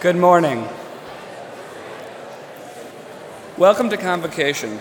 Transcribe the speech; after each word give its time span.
Good 0.00 0.14
morning. 0.14 0.64
Welcome 3.56 3.90
to 3.90 3.96
Convocation. 3.96 4.78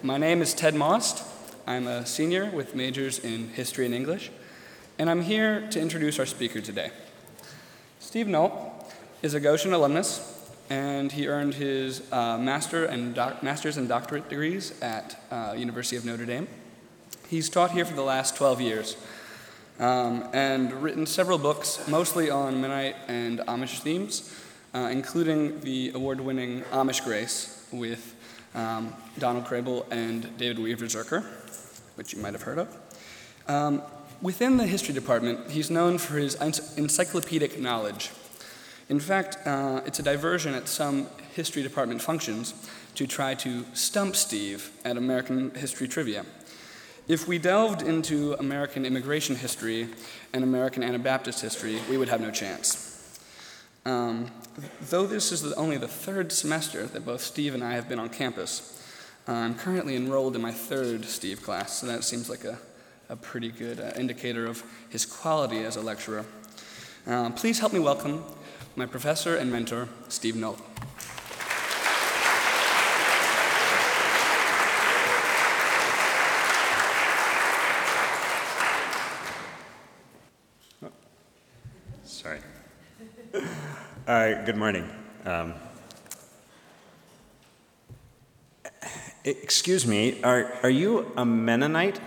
My 0.00 0.16
name 0.16 0.40
is 0.40 0.54
Ted 0.54 0.76
Most. 0.76 1.24
I'm 1.66 1.88
a 1.88 2.06
senior 2.06 2.48
with 2.48 2.76
majors 2.76 3.18
in 3.18 3.48
history 3.48 3.84
and 3.84 3.92
English, 3.92 4.30
and 4.96 5.10
I'm 5.10 5.22
here 5.22 5.66
to 5.72 5.80
introduce 5.80 6.20
our 6.20 6.26
speaker 6.26 6.60
today. 6.60 6.92
Steve 7.98 8.28
Nolt 8.28 8.52
is 9.22 9.34
a 9.34 9.40
Goshen 9.40 9.72
alumnus, 9.72 10.48
and 10.70 11.10
he 11.10 11.26
earned 11.26 11.54
his 11.54 12.02
uh, 12.12 12.38
master 12.38 12.84
and 12.84 13.12
doc- 13.12 13.42
master's 13.42 13.76
and 13.76 13.88
doctorate 13.88 14.28
degrees 14.28 14.80
at 14.80 15.18
uh, 15.32 15.52
University 15.58 15.96
of 15.96 16.04
Notre 16.04 16.26
Dame. 16.26 16.46
He's 17.26 17.48
taught 17.48 17.72
here 17.72 17.84
for 17.84 17.94
the 17.96 18.04
last 18.04 18.36
12 18.36 18.60
years 18.60 18.96
um, 19.78 20.28
and 20.32 20.72
written 20.82 21.06
several 21.06 21.38
books, 21.38 21.86
mostly 21.88 22.30
on 22.30 22.60
Mennonite 22.60 22.96
and 23.08 23.40
Amish 23.40 23.80
themes, 23.80 24.34
uh, 24.74 24.88
including 24.90 25.60
the 25.60 25.92
award 25.94 26.20
winning 26.20 26.62
Amish 26.72 27.04
Grace 27.04 27.66
with 27.72 28.14
um, 28.54 28.94
Donald 29.18 29.44
Kraybill 29.44 29.86
and 29.90 30.36
David 30.38 30.58
Weaver 30.58 30.86
Zercher, 30.86 31.24
which 31.96 32.14
you 32.14 32.20
might 32.22 32.32
have 32.32 32.42
heard 32.42 32.58
of. 32.58 32.76
Um, 33.48 33.82
within 34.22 34.56
the 34.56 34.66
history 34.66 34.94
department, 34.94 35.50
he's 35.50 35.70
known 35.70 35.98
for 35.98 36.16
his 36.16 36.34
encyclopedic 36.76 37.60
knowledge. 37.60 38.10
In 38.88 39.00
fact, 39.00 39.38
uh, 39.46 39.82
it's 39.84 39.98
a 39.98 40.02
diversion 40.02 40.54
at 40.54 40.68
some 40.68 41.08
history 41.34 41.62
department 41.62 42.00
functions 42.00 42.54
to 42.94 43.06
try 43.06 43.34
to 43.34 43.64
stump 43.74 44.16
Steve 44.16 44.70
at 44.84 44.96
American 44.96 45.54
history 45.54 45.88
trivia. 45.88 46.24
If 47.08 47.28
we 47.28 47.38
delved 47.38 47.82
into 47.82 48.34
American 48.34 48.84
immigration 48.84 49.36
history 49.36 49.88
and 50.32 50.42
American 50.42 50.82
Anabaptist 50.82 51.40
history, 51.40 51.80
we 51.88 51.96
would 51.96 52.08
have 52.08 52.20
no 52.20 52.32
chance. 52.32 53.20
Um, 53.84 54.32
though 54.90 55.06
this 55.06 55.30
is 55.30 55.52
only 55.52 55.76
the 55.76 55.86
third 55.86 56.32
semester 56.32 56.84
that 56.84 57.06
both 57.06 57.20
Steve 57.20 57.54
and 57.54 57.62
I 57.62 57.74
have 57.74 57.88
been 57.88 58.00
on 58.00 58.08
campus, 58.08 58.82
uh, 59.28 59.32
I'm 59.32 59.54
currently 59.54 59.94
enrolled 59.94 60.34
in 60.34 60.42
my 60.42 60.50
third 60.50 61.04
Steve 61.04 61.44
class, 61.44 61.78
so 61.78 61.86
that 61.86 62.02
seems 62.02 62.28
like 62.28 62.42
a, 62.42 62.58
a 63.08 63.14
pretty 63.14 63.52
good 63.52 63.78
uh, 63.78 63.92
indicator 63.96 64.44
of 64.44 64.64
his 64.90 65.06
quality 65.06 65.58
as 65.58 65.76
a 65.76 65.82
lecturer. 65.82 66.26
Uh, 67.06 67.30
please 67.30 67.60
help 67.60 67.72
me 67.72 67.78
welcome 67.78 68.24
my 68.74 68.84
professor 68.84 69.36
and 69.36 69.52
mentor, 69.52 69.88
Steve 70.08 70.34
Nolt. 70.34 70.60
Good 84.06 84.56
morning. 84.56 84.88
Um, 85.24 85.54
excuse 89.24 89.84
me, 89.84 90.22
are, 90.22 90.52
are 90.62 90.70
you 90.70 91.10
a 91.16 91.26
Mennonite? 91.26 91.98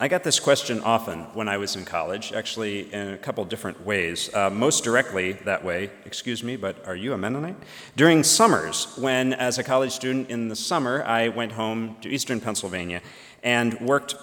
I 0.00 0.08
got 0.08 0.24
this 0.24 0.40
question 0.40 0.80
often 0.80 1.24
when 1.34 1.48
I 1.48 1.58
was 1.58 1.76
in 1.76 1.84
college, 1.84 2.32
actually, 2.32 2.90
in 2.94 3.08
a 3.08 3.18
couple 3.18 3.44
different 3.44 3.84
ways. 3.84 4.34
Uh, 4.34 4.48
most 4.48 4.84
directly 4.84 5.32
that 5.32 5.62
way, 5.62 5.90
excuse 6.06 6.42
me, 6.42 6.56
but 6.56 6.82
are 6.86 6.96
you 6.96 7.12
a 7.12 7.18
Mennonite? 7.18 7.56
During 7.94 8.24
summers, 8.24 8.86
when, 8.96 9.34
as 9.34 9.58
a 9.58 9.62
college 9.62 9.92
student 9.92 10.30
in 10.30 10.48
the 10.48 10.56
summer, 10.56 11.04
I 11.04 11.28
went 11.28 11.52
home 11.52 11.96
to 12.00 12.08
eastern 12.08 12.40
Pennsylvania 12.40 13.02
and 13.42 13.78
worked 13.82 14.14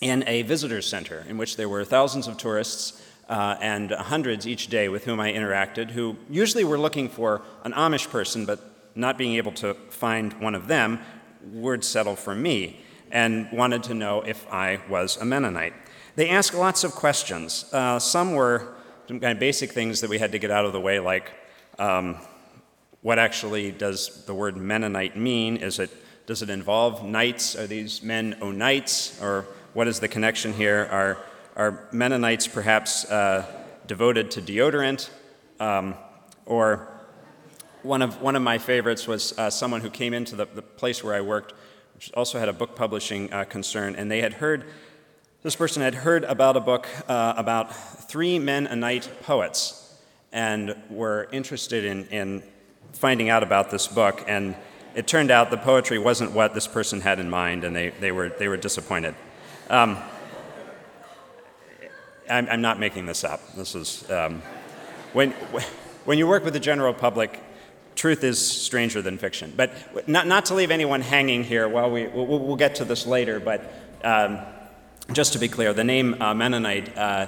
in 0.00 0.24
a 0.26 0.42
visitor 0.42 0.80
center 0.80 1.26
in 1.28 1.36
which 1.36 1.58
there 1.58 1.68
were 1.68 1.84
thousands 1.84 2.26
of 2.26 2.38
tourists 2.38 3.02
uh, 3.32 3.56
and 3.62 3.90
hundreds 3.90 4.46
each 4.46 4.66
day 4.66 4.90
with 4.90 5.06
whom 5.06 5.18
I 5.18 5.32
interacted, 5.32 5.92
who 5.92 6.18
usually 6.28 6.64
were 6.64 6.78
looking 6.78 7.08
for 7.08 7.40
an 7.64 7.72
Amish 7.72 8.10
person, 8.10 8.44
but 8.44 8.60
not 8.94 9.16
being 9.16 9.36
able 9.36 9.52
to 9.52 9.72
find 9.88 10.34
one 10.34 10.54
of 10.54 10.68
them, 10.68 11.00
would 11.44 11.82
settle 11.82 12.14
for 12.14 12.34
me 12.34 12.82
and 13.10 13.50
wanted 13.50 13.84
to 13.84 13.94
know 13.94 14.20
if 14.20 14.46
I 14.52 14.80
was 14.86 15.16
a 15.16 15.24
Mennonite. 15.24 15.72
They 16.14 16.28
asked 16.28 16.52
lots 16.52 16.84
of 16.84 16.92
questions. 16.92 17.64
Uh, 17.72 17.98
some 17.98 18.34
were 18.34 18.74
some 19.08 19.18
kind 19.18 19.32
of 19.32 19.40
basic 19.40 19.72
things 19.72 20.02
that 20.02 20.10
we 20.10 20.18
had 20.18 20.32
to 20.32 20.38
get 20.38 20.50
out 20.50 20.66
of 20.66 20.74
the 20.74 20.80
way, 20.80 20.98
like 20.98 21.32
um, 21.78 22.18
what 23.00 23.18
actually 23.18 23.72
does 23.72 24.26
the 24.26 24.34
word 24.34 24.58
Mennonite 24.58 25.16
mean? 25.16 25.56
Is 25.56 25.78
it 25.78 25.90
does 26.26 26.42
it 26.42 26.50
involve 26.50 27.02
knights? 27.02 27.56
Are 27.56 27.66
these 27.66 28.02
men 28.02 28.36
Onites? 28.42 29.20
Or 29.22 29.46
what 29.72 29.88
is 29.88 30.00
the 30.00 30.08
connection 30.08 30.52
here? 30.52 30.86
Are 30.92 31.18
are 31.56 31.88
Mennonites 31.92 32.46
perhaps 32.46 33.04
uh, 33.04 33.44
devoted 33.86 34.30
to 34.32 34.42
deodorant? 34.42 35.10
Um, 35.60 35.94
or 36.46 36.88
one 37.82 38.02
of, 38.02 38.20
one 38.20 38.36
of 38.36 38.42
my 38.42 38.58
favorites 38.58 39.06
was 39.06 39.36
uh, 39.38 39.50
someone 39.50 39.80
who 39.80 39.90
came 39.90 40.14
into 40.14 40.36
the, 40.36 40.46
the, 40.46 40.62
place 40.62 41.04
where 41.04 41.14
I 41.14 41.20
worked, 41.20 41.52
which 41.94 42.12
also 42.14 42.38
had 42.38 42.48
a 42.48 42.52
book 42.52 42.74
publishing 42.74 43.32
uh, 43.32 43.44
concern, 43.44 43.94
and 43.96 44.10
they 44.10 44.20
had 44.20 44.34
heard, 44.34 44.64
this 45.42 45.56
person 45.56 45.82
had 45.82 45.94
heard 45.94 46.24
about 46.24 46.56
a 46.56 46.60
book 46.60 46.88
uh, 47.08 47.34
about 47.36 47.74
three 47.74 48.38
Mennonite 48.38 49.10
poets 49.22 49.98
and 50.32 50.74
were 50.88 51.28
interested 51.32 51.84
in, 51.84 52.06
in 52.06 52.42
finding 52.92 53.28
out 53.28 53.42
about 53.42 53.70
this 53.70 53.86
book. 53.88 54.24
And 54.26 54.54
it 54.94 55.06
turned 55.06 55.30
out 55.30 55.50
the 55.50 55.56
poetry 55.56 55.98
wasn't 55.98 56.32
what 56.32 56.54
this 56.54 56.66
person 56.66 57.00
had 57.00 57.18
in 57.18 57.28
mind, 57.28 57.64
and 57.64 57.74
they, 57.74 57.90
they, 57.90 58.12
were, 58.12 58.30
they 58.30 58.48
were 58.48 58.56
disappointed. 58.56 59.14
Um, 59.68 59.98
I'm, 62.30 62.48
I'm 62.48 62.60
not 62.60 62.78
making 62.78 63.06
this 63.06 63.24
up. 63.24 63.40
This 63.54 63.74
is 63.74 64.08
um, 64.10 64.42
when 65.12 65.32
when 66.04 66.18
you 66.18 66.26
work 66.26 66.44
with 66.44 66.54
the 66.54 66.60
general 66.60 66.94
public, 66.94 67.40
truth 67.94 68.24
is 68.24 68.44
stranger 68.44 69.02
than 69.02 69.18
fiction. 69.18 69.52
But 69.56 70.08
not 70.08 70.26
not 70.26 70.46
to 70.46 70.54
leave 70.54 70.70
anyone 70.70 71.00
hanging 71.00 71.44
here. 71.44 71.68
While 71.68 71.90
we 71.90 72.06
we'll, 72.06 72.26
we'll 72.26 72.56
get 72.56 72.76
to 72.76 72.84
this 72.84 73.06
later, 73.06 73.40
but 73.40 73.72
um, 74.04 74.38
just 75.12 75.32
to 75.34 75.38
be 75.38 75.48
clear, 75.48 75.72
the 75.72 75.84
name 75.84 76.20
uh, 76.20 76.34
Mennonite 76.34 76.96
uh, 76.96 77.26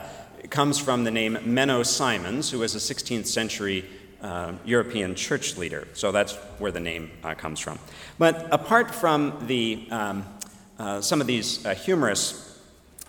comes 0.51 0.79
from 0.79 1.05
the 1.05 1.11
name 1.11 1.37
Menno 1.37 1.85
Simons, 1.85 2.51
who 2.51 2.59
was 2.61 2.75
a 2.75 2.95
16th 2.95 3.27
century 3.27 3.85
uh, 4.23 4.53
European 4.65 5.15
church 5.15 5.57
leader. 5.57 5.87
So 5.95 6.13
that's 6.13 6.35
where 6.59 6.71
the 6.71 6.81
name 6.81 7.11
uh, 7.23 7.35
comes 7.35 7.61
from. 7.61 7.79
But 8.19 8.49
apart 8.51 8.95
from 8.95 9.47
the 9.47 9.87
um, 9.91 10.25
uh, 10.79 11.01
some 11.01 11.21
of 11.21 11.27
these 11.27 11.65
uh, 11.65 11.75
humorous 11.75 12.54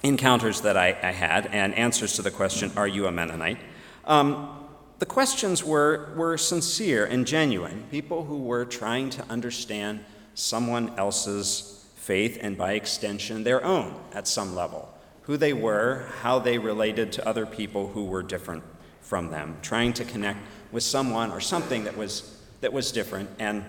encounters 0.07 0.61
that 0.61 0.77
I, 0.77 0.89
I, 1.01 1.11
had 1.11 1.47
and 1.47 1.73
answers 1.75 2.13
to 2.13 2.21
the 2.21 2.31
question, 2.31 2.71
Are 2.75 2.87
you 2.87 3.07
a 3.07 3.11
Mennonite? 3.11 3.57
Um, 4.05 4.67
the 4.99 5.05
questions 5.05 5.63
were, 5.63 6.13
were 6.15 6.37
sincere 6.37 7.05
and 7.05 7.27
genuine. 7.27 7.85
People 7.91 8.23
who 8.25 8.43
were 8.43 8.65
trying 8.65 9.09
to 9.11 9.25
understand 9.29 10.05
someone 10.35 10.97
else's 10.97 11.85
faith 11.95 12.37
and, 12.41 12.57
by 12.57 12.73
extension, 12.73 13.43
their 13.43 13.63
own 13.63 13.95
at 14.13 14.27
some 14.27 14.55
level. 14.55 14.93
Who 15.23 15.37
they 15.37 15.53
were, 15.53 16.07
how 16.21 16.39
they 16.39 16.57
related 16.57 17.11
to 17.13 17.27
other 17.27 17.45
people 17.45 17.87
who 17.87 18.05
were 18.05 18.23
different 18.23 18.63
from 19.01 19.31
them, 19.31 19.57
trying 19.61 19.93
to 19.93 20.05
connect 20.05 20.39
with 20.71 20.83
someone 20.83 21.31
or 21.31 21.41
something 21.41 21.83
that 21.85 21.97
was, 21.97 22.39
that 22.61 22.71
was 22.71 22.91
different 22.91 23.29
and 23.39 23.63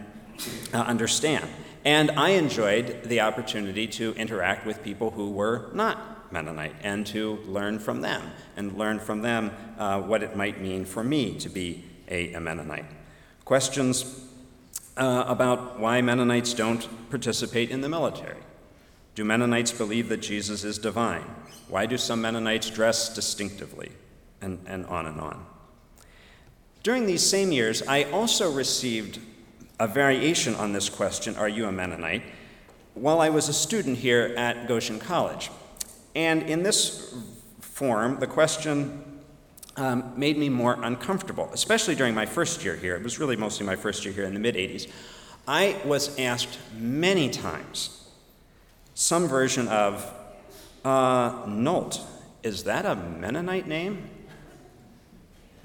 uh, 0.73 0.79
understand. 0.79 1.49
And 1.85 2.11
I 2.13 2.31
enjoyed 2.31 3.05
the 3.05 3.21
opportunity 3.21 3.87
to 3.89 4.13
interact 4.15 4.67
with 4.67 4.83
people 4.83 5.13
who 5.13 5.31
were 5.31 5.71
not 5.73 6.16
Mennonite 6.33 6.75
and 6.83 7.07
to 7.09 7.39
learn 7.47 7.79
from 7.79 8.01
them 8.01 8.31
and 8.57 8.77
learn 8.77 8.99
from 8.99 9.23
them 9.23 9.51
uh, 9.79 10.01
what 10.01 10.23
it 10.23 10.37
might 10.37 10.61
mean 10.61 10.85
for 10.85 11.03
me 11.03 11.39
to 11.39 11.49
be 11.49 11.85
a, 12.09 12.33
a 12.35 12.41
Mennonite. 12.41 12.87
Questions 13.45 14.25
uh, 14.97 15.25
about 15.27 15.79
why 15.79 16.01
Mennonites 16.01 16.55
don't 16.55 16.89
participate 17.11 17.71
in 17.71 17.81
the 17.81 17.89
military. 17.89 18.41
Do 19.15 19.25
Mennonites 19.25 19.73
believe 19.73 20.09
that 20.09 20.19
Jesus 20.19 20.65
is 20.65 20.79
divine? 20.79 21.25
Why 21.69 21.87
do 21.87 21.97
some 21.97 22.21
Mennonites 22.21 22.71
dress 22.71 23.15
distinctively? 23.15 23.93
And, 24.43 24.59
and 24.67 24.85
on 24.87 25.07
and 25.07 25.19
on. 25.19 25.47
During 26.83 27.07
these 27.07 27.25
same 27.25 27.53
years, 27.53 27.83
I 27.89 28.05
also 28.05 28.53
received 28.53 29.19
a 29.81 29.89
variation 29.89 30.55
on 30.55 30.73
this 30.75 30.91
question 30.91 31.35
Are 31.37 31.49
you 31.49 31.67
a 31.67 31.73
Mennonite? 31.73 32.23
while 32.97 33.21
I 33.21 33.29
was 33.29 33.51
a 33.51 33.53
student 33.53 33.99
here 33.99 34.33
at 34.39 34.67
Goshen 34.67 34.99
College. 34.99 35.51
And 36.17 36.45
in 36.45 36.63
this 36.63 37.15
form, 37.61 38.21
the 38.21 38.27
question 38.27 39.21
um, 39.77 40.15
made 40.17 40.39
me 40.39 40.49
more 40.49 40.79
uncomfortable, 40.83 41.51
especially 41.53 41.95
during 41.95 42.15
my 42.15 42.25
first 42.25 42.65
year 42.65 42.75
here. 42.75 42.97
It 42.97 43.03
was 43.03 43.19
really 43.21 43.37
mostly 43.37 43.67
my 43.67 43.77
first 43.77 44.03
year 44.03 44.15
here 44.15 44.25
in 44.25 44.33
the 44.33 44.41
mid 44.41 44.55
80s. 44.55 44.91
I 45.47 45.77
was 45.85 46.19
asked 46.19 46.59
many 46.75 47.29
times 47.29 48.09
some 48.95 49.29
version 49.29 49.69
of, 49.69 50.11
uh, 50.87 51.45
Nolt, 51.47 52.01
is 52.43 52.65
that 52.65 52.87
a 52.87 52.97
Mennonite 52.97 53.67
name? 53.67 54.09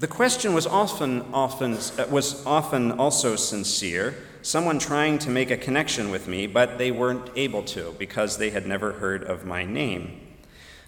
The 0.00 0.06
question 0.06 0.52
was 0.52 0.66
often, 0.66 1.22
often, 1.32 1.78
was 2.10 2.44
often 2.44 2.92
also 2.92 3.36
sincere, 3.36 4.16
someone 4.42 4.78
trying 4.78 5.18
to 5.20 5.30
make 5.30 5.50
a 5.50 5.56
connection 5.56 6.10
with 6.10 6.28
me, 6.28 6.46
but 6.46 6.76
they 6.76 6.90
weren't 6.90 7.30
able 7.36 7.62
to 7.62 7.94
because 7.98 8.36
they 8.36 8.50
had 8.50 8.66
never 8.66 8.92
heard 8.92 9.24
of 9.24 9.46
my 9.46 9.64
name. 9.64 10.18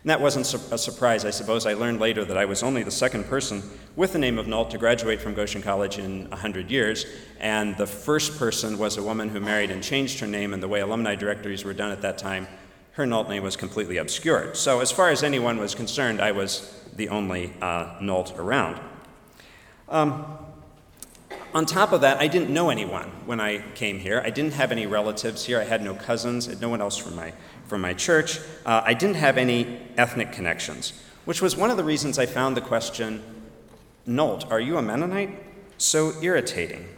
And 0.05 0.11
that 0.11 0.21
wasn't 0.21 0.53
a 0.71 0.77
surprise, 0.77 1.25
I 1.25 1.31
suppose. 1.31 1.65
I 1.65 1.73
learned 1.73 1.99
later 1.99 2.27
that 2.27 2.37
I 2.37 2.45
was 2.45 2.63
only 2.63 2.83
the 2.83 2.91
second 2.91 3.25
person 3.25 3.63
with 3.97 4.13
the 4.13 4.19
name 4.19 4.39
of 4.39 4.47
Nolt 4.47 4.71
to 4.73 4.79
graduate 4.79 5.19
from 5.19 5.33
Goshen 5.33 5.63
College 5.63 5.99
in 5.99 6.29
100 6.29 6.71
years, 6.71 7.07
and 7.41 7.75
the 7.79 7.87
first 7.87 8.39
person 8.39 8.77
was 8.77 8.99
a 8.99 9.03
woman 9.03 9.31
who 9.31 9.41
married 9.41 9.71
and 9.71 9.83
changed 9.83 10.21
her 10.21 10.27
name, 10.27 10.53
and 10.53 10.63
the 10.63 10.69
way 10.69 10.81
alumni 10.81 11.15
directories 11.15 11.65
were 11.65 11.73
done 11.73 11.91
at 11.91 12.03
that 12.03 12.19
time, 12.19 12.47
her 12.93 13.07
Nolt 13.07 13.31
name 13.31 13.43
was 13.43 13.57
completely 13.57 13.97
obscured. 13.97 14.59
So, 14.59 14.81
as 14.81 14.93
far 14.93 15.09
as 15.09 15.23
anyone 15.23 15.57
was 15.57 15.75
concerned, 15.75 16.21
I 16.21 16.33
was 16.33 16.85
the 16.95 17.09
only 17.09 17.55
uh, 17.63 17.95
Nolt 18.03 18.39
around. 18.39 18.83
Um, 19.89 20.44
on 21.55 21.67
top 21.67 21.93
of 21.93 22.01
that, 22.01 22.19
I 22.19 22.27
didn't 22.27 22.51
know 22.51 22.71
anyone 22.71 23.09
when 23.27 23.41
I 23.41 23.59
came 23.75 23.99
here. 23.99 24.21
I 24.25 24.31
didn't 24.31 24.55
have 24.55 24.73
any 24.73 24.87
relatives 24.87 25.45
here. 25.45 25.61
I 25.61 25.65
had 25.65 25.83
no 25.83 25.95
cousins, 25.95 26.61
no 26.61 26.69
one 26.69 26.81
else 26.81 26.97
from 26.97 27.15
my 27.15 27.33
from 27.67 27.81
my 27.81 27.95
church. 27.95 28.41
Uh, 28.67 28.83
I 28.85 28.93
didn't 28.93 29.17
have 29.17 29.39
any 29.39 29.81
ethnic 29.97 30.33
connections, 30.33 30.93
which 31.25 31.41
was 31.41 31.57
one 31.57 31.71
of 31.71 31.79
the 31.79 31.85
reasons 31.85 32.19
I 32.19 32.27
found 32.27 32.57
the 32.57 32.61
question, 32.61 33.23
Nolt, 34.05 34.51
are 34.51 34.61
you 34.61 34.77
a 34.77 34.83
Mennonite? 34.83 35.31
so 35.79 36.13
irritating. 36.23 36.89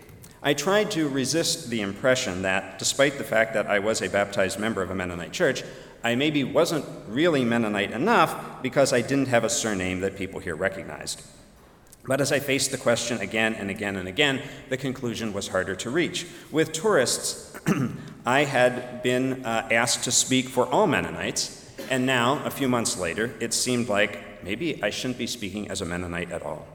I 0.43 0.55
tried 0.55 0.91
to 0.93 1.09
resist 1.09 1.71
the 1.71 1.81
impression 1.81 2.43
that, 2.43 2.79
despite 2.79 3.19
the 3.19 3.25
fact 3.25 3.55
that 3.55 3.67
I 3.67 3.79
was 3.79 4.01
a 4.01 4.09
baptized 4.09 4.59
member 4.59 4.83
of 4.83 4.91
a 4.91 4.95
Mennonite 4.95 5.33
church, 5.33 5.65
I 6.05 6.15
maybe 6.15 6.45
wasn't 6.45 6.85
really 7.09 7.45
Mennonite 7.45 7.91
enough 7.91 8.63
because 8.63 8.93
I 8.93 9.01
didn't 9.01 9.29
have 9.29 9.45
a 9.45 9.51
surname 9.51 10.01
that 10.01 10.17
people 10.17 10.39
here 10.39 10.55
recognized. 10.55 11.23
But 12.07 12.21
as 12.21 12.31
I 12.31 12.39
faced 12.39 12.71
the 12.71 12.79
question 12.79 13.19
again 13.19 13.55
and 13.55 13.71
again 13.71 13.97
and 13.97 14.07
again, 14.07 14.43
the 14.69 14.77
conclusion 14.77 15.33
was 15.33 15.49
harder 15.49 15.75
to 15.77 15.91
reach. 15.91 16.27
With 16.53 16.73
tourists, 16.73 17.59
I 18.27 18.45
had 18.45 19.03
been 19.03 19.45
uh, 19.45 19.69
asked 19.71 20.05
to 20.05 20.13
speak 20.13 20.49
for 20.49 20.67
all 20.67 20.87
Mennonites, 20.87 21.65
and 21.91 22.07
now, 22.07 22.43
a 22.45 22.51
few 22.51 22.69
months 22.69 22.99
later, 22.99 23.35
it 23.41 23.53
seemed 23.53 23.89
like 23.89 24.43
maybe 24.45 24.83
I 24.83 24.91
shouldn't 24.91 25.19
be 25.19 25.27
speaking 25.27 25.69
as 25.71 25.81
a 25.81 25.85
Mennonite 25.85 26.33
at 26.33 26.43
all. 26.43 26.67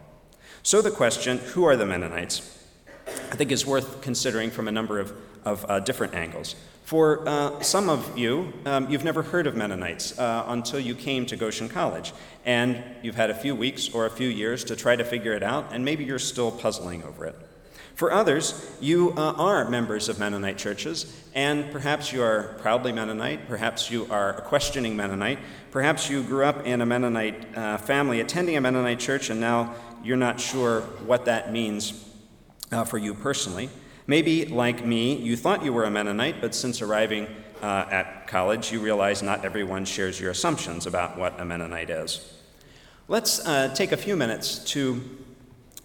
So 0.63 0.81
the 0.81 0.91
question, 0.91 1.39
who 1.39 1.63
are 1.63 1.75
the 1.75 1.85
Mennonites, 1.85 2.60
I 3.31 3.35
think 3.35 3.51
is 3.51 3.65
worth 3.65 4.01
considering 4.01 4.51
from 4.51 4.67
a 4.67 4.71
number 4.71 4.99
of, 4.99 5.13
of 5.45 5.65
uh, 5.69 5.79
different 5.79 6.13
angles. 6.13 6.55
For 6.83 7.27
uh, 7.27 7.61
some 7.61 7.89
of 7.89 8.17
you, 8.17 8.51
um, 8.65 8.89
you've 8.89 9.05
never 9.05 9.21
heard 9.21 9.47
of 9.47 9.55
Mennonites 9.55 10.19
uh, 10.19 10.43
until 10.47 10.79
you 10.79 10.93
came 10.93 11.25
to 11.27 11.37
Goshen 11.37 11.69
College, 11.69 12.11
and 12.45 12.83
you've 13.01 13.15
had 13.15 13.29
a 13.29 13.33
few 13.33 13.55
weeks 13.55 13.93
or 13.93 14.05
a 14.05 14.09
few 14.09 14.27
years 14.27 14.65
to 14.65 14.75
try 14.75 14.97
to 14.97 15.05
figure 15.05 15.31
it 15.31 15.41
out, 15.41 15.67
and 15.71 15.85
maybe 15.85 16.03
you're 16.03 16.19
still 16.19 16.51
puzzling 16.51 17.03
over 17.03 17.25
it. 17.25 17.35
For 17.95 18.11
others, 18.11 18.69
you 18.81 19.13
uh, 19.15 19.33
are 19.37 19.69
members 19.69 20.09
of 20.09 20.19
Mennonite 20.19 20.57
churches, 20.57 21.15
and 21.33 21.71
perhaps 21.71 22.11
you 22.11 22.23
are 22.23 22.55
proudly 22.59 22.91
Mennonite, 22.91 23.47
perhaps 23.47 23.89
you 23.89 24.07
are 24.09 24.33
a 24.33 24.41
questioning 24.41 24.95
Mennonite, 24.95 25.39
perhaps 25.71 26.09
you 26.09 26.23
grew 26.23 26.43
up 26.43 26.65
in 26.65 26.81
a 26.81 26.85
Mennonite 26.85 27.57
uh, 27.57 27.77
family 27.77 28.19
attending 28.19 28.57
a 28.57 28.61
Mennonite 28.61 28.99
church, 28.99 29.29
and 29.29 29.39
now 29.39 29.75
you're 30.03 30.17
not 30.17 30.41
sure 30.41 30.81
what 31.05 31.25
that 31.25 31.53
means 31.53 32.10
uh, 32.71 32.83
for 32.83 32.97
you 32.97 33.13
personally. 33.13 33.69
Maybe, 34.07 34.45
like 34.45 34.85
me, 34.85 35.15
you 35.15 35.37
thought 35.37 35.63
you 35.63 35.73
were 35.73 35.83
a 35.83 35.91
Mennonite, 35.91 36.41
but 36.41 36.55
since 36.55 36.81
arriving 36.81 37.27
uh, 37.61 37.85
at 37.91 38.27
college, 38.27 38.71
you 38.71 38.79
realize 38.79 39.21
not 39.21 39.45
everyone 39.45 39.85
shares 39.85 40.19
your 40.19 40.31
assumptions 40.31 40.87
about 40.87 41.17
what 41.17 41.39
a 41.39 41.45
Mennonite 41.45 41.89
is. 41.89 42.33
Let's 43.07 43.45
uh, 43.45 43.73
take 43.75 43.91
a 43.91 43.97
few 43.97 44.15
minutes 44.15 44.59
to 44.71 45.01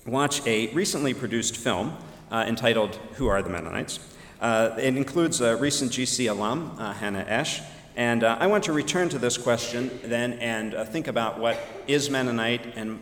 watch 0.07 0.47
a 0.47 0.69
recently 0.69 1.13
produced 1.13 1.57
film 1.57 1.97
uh, 2.31 2.45
entitled 2.49 2.97
Who 3.15 3.27
Are 3.27 3.43
the 3.43 3.51
Mennonites? 3.51 3.99
Uh, 4.41 4.75
it 4.79 4.97
includes 4.97 5.41
a 5.41 5.57
recent 5.57 5.93
GC 5.93 6.31
alum, 6.31 6.77
uh, 6.79 6.93
Hannah 6.93 7.25
Esch, 7.27 7.61
and 7.97 8.25
I 8.25 8.47
want 8.47 8.65
to 8.65 8.73
return 8.73 9.09
to 9.09 9.19
this 9.19 9.39
question 9.39 9.91
then 10.05 10.35
and 10.35 10.75
think 10.89 11.09
about 11.09 11.39
what 11.39 11.59
is 11.87 12.11
Mennonite 12.11 12.77
and 12.77 13.01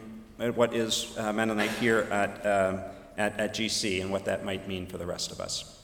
what 0.54 0.72
is 0.72 1.12
Mennonite 1.16 1.72
here 1.72 2.06
at 2.12 2.94
at, 3.16 3.38
at 3.38 3.55
GC 3.55 4.00
and 4.00 4.11
what 4.11 4.25
that 4.25 4.44
might 4.44 4.69
mean 4.69 4.87
for 4.87 4.99
the 4.99 5.06
rest 5.06 5.32
of 5.32 5.40
us. 5.40 5.75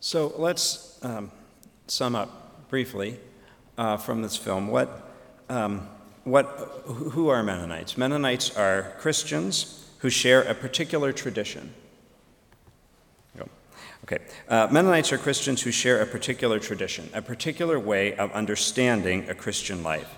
So 0.00 0.32
let's 0.38 0.98
um, 1.04 1.30
sum 1.86 2.14
up 2.14 2.68
briefly 2.70 3.18
uh, 3.76 3.98
from 3.98 4.22
this 4.22 4.36
film. 4.36 4.68
What, 4.68 5.12
um, 5.50 5.86
what, 6.24 6.46
who 6.86 7.28
are 7.28 7.42
Mennonites? 7.42 7.98
Mennonites 7.98 8.56
are 8.56 8.94
Christians 8.98 9.86
who 9.98 10.08
share 10.08 10.42
a 10.42 10.54
particular 10.54 11.12
tradition. 11.12 11.74
Okay. 14.10 14.24
Uh, 14.48 14.66
Mennonites 14.70 15.12
are 15.12 15.18
Christians 15.18 15.60
who 15.60 15.70
share 15.70 16.00
a 16.00 16.06
particular 16.06 16.58
tradition, 16.58 17.10
a 17.12 17.20
particular 17.20 17.78
way 17.78 18.16
of 18.16 18.32
understanding 18.32 19.28
a 19.28 19.34
Christian 19.34 19.82
life. 19.82 20.14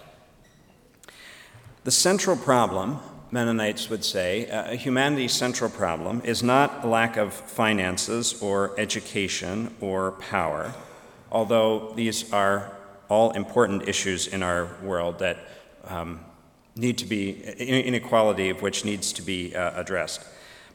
The 1.82 1.90
central 1.90 2.36
problem, 2.36 3.00
Mennonites 3.32 3.90
would 3.90 4.04
say, 4.04 4.48
uh, 4.48 4.76
humanity's 4.76 5.32
central 5.32 5.68
problem, 5.68 6.22
is 6.24 6.40
not 6.40 6.86
lack 6.86 7.16
of 7.16 7.34
finances 7.34 8.40
or 8.40 8.78
education 8.78 9.74
or 9.80 10.12
power, 10.12 10.72
although 11.32 11.92
these 11.96 12.32
are 12.32 12.70
all 13.08 13.32
important 13.32 13.88
issues 13.88 14.28
in 14.28 14.44
our 14.44 14.68
world 14.84 15.18
that 15.18 15.36
um, 15.88 16.20
need 16.76 16.96
to 16.98 17.06
be, 17.06 17.42
inequality 17.58 18.50
of 18.50 18.62
which 18.62 18.84
needs 18.84 19.12
to 19.14 19.22
be 19.22 19.52
uh, 19.56 19.72
addressed. 19.74 20.24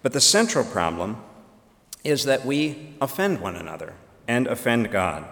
But 0.04 0.12
the 0.12 0.20
central 0.20 0.66
problem 0.66 1.24
is 2.06 2.24
that 2.26 2.46
we 2.46 2.94
offend 3.02 3.42
one 3.42 3.56
another 3.56 3.94
and 4.28 4.48
offend 4.48 4.92
God. 4.92 5.26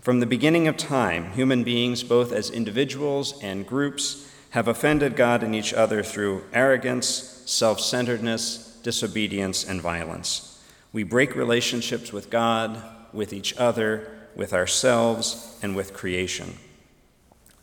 From 0.00 0.20
the 0.20 0.26
beginning 0.26 0.68
of 0.68 0.76
time, 0.76 1.32
human 1.32 1.64
beings, 1.64 2.04
both 2.04 2.32
as 2.32 2.48
individuals 2.48 3.42
and 3.42 3.66
groups, 3.66 4.32
have 4.50 4.68
offended 4.68 5.16
God 5.16 5.42
and 5.42 5.54
each 5.54 5.74
other 5.74 6.02
through 6.02 6.44
arrogance, 6.52 7.42
self 7.44 7.80
centeredness, 7.80 8.78
disobedience, 8.82 9.64
and 9.64 9.82
violence. 9.82 10.62
We 10.92 11.02
break 11.02 11.34
relationships 11.34 12.12
with 12.12 12.30
God, 12.30 12.80
with 13.12 13.32
each 13.32 13.56
other, 13.56 14.08
with 14.36 14.52
ourselves, 14.52 15.58
and 15.60 15.74
with 15.74 15.92
creation. 15.92 16.54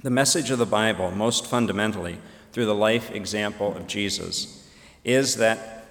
The 0.02 0.10
message 0.10 0.52
of 0.52 0.60
the 0.60 0.66
Bible, 0.66 1.12
most 1.12 1.48
fundamentally, 1.48 2.18
through 2.52 2.66
the 2.66 2.76
life 2.76 3.10
example 3.12 3.76
of 3.76 3.88
Jesus, 3.88 4.70
is 5.06 5.38
that 5.38 5.83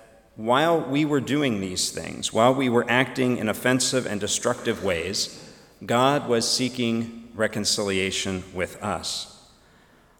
while 0.42 0.80
we 0.80 1.04
were 1.04 1.20
doing 1.20 1.60
these 1.60 1.92
things, 1.92 2.32
while 2.32 2.52
we 2.52 2.68
were 2.68 2.84
acting 2.88 3.38
in 3.38 3.48
offensive 3.48 4.06
and 4.06 4.20
destructive 4.20 4.82
ways, 4.82 5.40
God 5.86 6.28
was 6.28 6.50
seeking 6.50 7.28
reconciliation 7.36 8.42
with 8.52 8.82
us. 8.82 9.48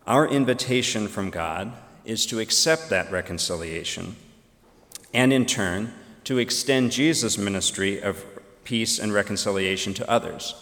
Our 0.06 0.28
invitation 0.28 1.08
from 1.08 1.30
God 1.30 1.72
is 2.04 2.24
to 2.26 2.38
accept 2.38 2.88
that 2.88 3.10
reconciliation 3.10 4.14
and, 5.12 5.32
in 5.32 5.44
turn, 5.44 5.92
to 6.22 6.38
extend 6.38 6.92
Jesus' 6.92 7.36
ministry 7.36 8.00
of 8.00 8.24
peace 8.62 9.00
and 9.00 9.12
reconciliation 9.12 9.92
to 9.94 10.08
others. 10.08 10.54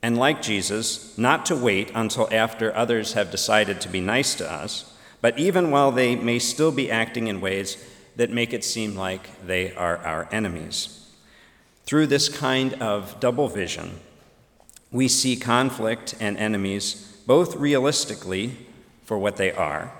And 0.00 0.16
like 0.16 0.42
Jesus, 0.42 1.18
not 1.18 1.44
to 1.46 1.56
wait 1.56 1.90
until 1.92 2.32
after 2.32 2.72
others 2.72 3.14
have 3.14 3.32
decided 3.32 3.80
to 3.80 3.88
be 3.88 4.00
nice 4.00 4.36
to 4.36 4.48
us, 4.48 4.94
but 5.20 5.36
even 5.40 5.72
while 5.72 5.90
they 5.90 6.14
may 6.14 6.38
still 6.38 6.70
be 6.70 6.88
acting 6.88 7.26
in 7.26 7.40
ways 7.40 7.84
that 8.16 8.30
make 8.30 8.52
it 8.52 8.64
seem 8.64 8.96
like 8.96 9.46
they 9.46 9.72
are 9.74 9.98
our 9.98 10.28
enemies. 10.32 11.08
Through 11.84 12.08
this 12.08 12.28
kind 12.28 12.74
of 12.74 13.20
double 13.20 13.48
vision, 13.48 14.00
we 14.90 15.08
see 15.08 15.36
conflict 15.36 16.14
and 16.18 16.36
enemies 16.36 17.22
both 17.26 17.56
realistically 17.56 18.56
for 19.04 19.18
what 19.18 19.36
they 19.36 19.52
are 19.52 19.92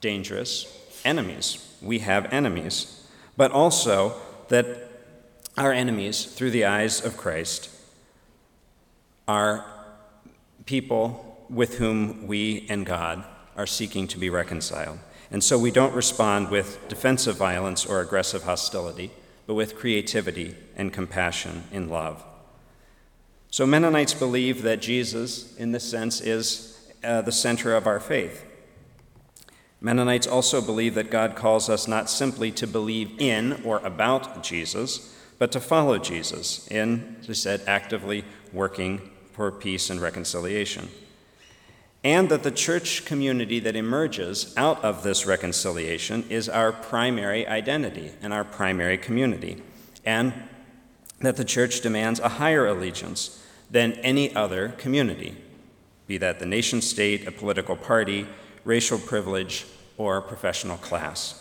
dangerous 0.00 0.66
enemies. 1.04 1.76
We 1.80 2.00
have 2.00 2.30
enemies, 2.32 3.06
but 3.36 3.52
also 3.52 4.14
that 4.48 4.66
our 5.56 5.72
enemies, 5.72 6.24
through 6.24 6.50
the 6.50 6.64
eyes 6.64 7.04
of 7.04 7.16
Christ, 7.16 7.70
are 9.26 9.64
people 10.66 11.46
with 11.48 11.78
whom 11.78 12.26
we 12.26 12.66
and 12.68 12.84
God 12.84 13.24
are 13.56 13.66
seeking 13.66 14.08
to 14.08 14.18
be 14.18 14.28
reconciled. 14.28 14.98
And 15.30 15.42
so 15.42 15.58
we 15.58 15.70
don't 15.70 15.94
respond 15.94 16.50
with 16.50 16.78
defensive 16.88 17.36
violence 17.36 17.84
or 17.86 18.00
aggressive 18.00 18.44
hostility, 18.44 19.10
but 19.46 19.54
with 19.54 19.76
creativity 19.76 20.54
and 20.76 20.92
compassion 20.92 21.64
in 21.72 21.88
love. 21.88 22.24
So 23.50 23.66
Mennonites 23.66 24.14
believe 24.14 24.62
that 24.62 24.80
Jesus, 24.80 25.56
in 25.56 25.72
this 25.72 25.88
sense, 25.88 26.20
is 26.20 26.90
uh, 27.04 27.22
the 27.22 27.32
center 27.32 27.74
of 27.74 27.86
our 27.86 28.00
faith. 28.00 28.44
Mennonites 29.80 30.26
also 30.26 30.62
believe 30.62 30.94
that 30.94 31.10
God 31.10 31.36
calls 31.36 31.68
us 31.68 31.86
not 31.86 32.08
simply 32.08 32.50
to 32.52 32.66
believe 32.66 33.12
in 33.20 33.62
or 33.64 33.78
about 33.80 34.42
Jesus, 34.42 35.14
but 35.38 35.52
to 35.52 35.60
follow 35.60 35.98
Jesus 35.98 36.66
in, 36.68 37.16
as 37.20 37.28
I 37.28 37.34
said, 37.34 37.62
actively 37.66 38.24
working 38.52 39.10
for 39.32 39.52
peace 39.52 39.90
and 39.90 40.00
reconciliation. 40.00 40.88
And 42.04 42.28
that 42.28 42.42
the 42.42 42.50
church 42.50 43.06
community 43.06 43.58
that 43.58 43.74
emerges 43.74 44.54
out 44.58 44.84
of 44.84 45.02
this 45.02 45.24
reconciliation 45.24 46.22
is 46.28 46.50
our 46.50 46.70
primary 46.70 47.46
identity 47.48 48.12
and 48.20 48.30
our 48.32 48.44
primary 48.44 48.98
community, 48.98 49.62
and 50.04 50.34
that 51.20 51.36
the 51.36 51.44
church 51.44 51.80
demands 51.80 52.20
a 52.20 52.28
higher 52.28 52.66
allegiance 52.66 53.42
than 53.70 53.92
any 53.94 54.34
other 54.36 54.68
community, 54.76 55.34
be 56.06 56.18
that 56.18 56.38
the 56.38 56.46
nation 56.46 56.82
state, 56.82 57.26
a 57.26 57.32
political 57.32 57.74
party, 57.74 58.26
racial 58.64 58.98
privilege, 58.98 59.64
or 59.96 60.20
professional 60.20 60.76
class. 60.76 61.40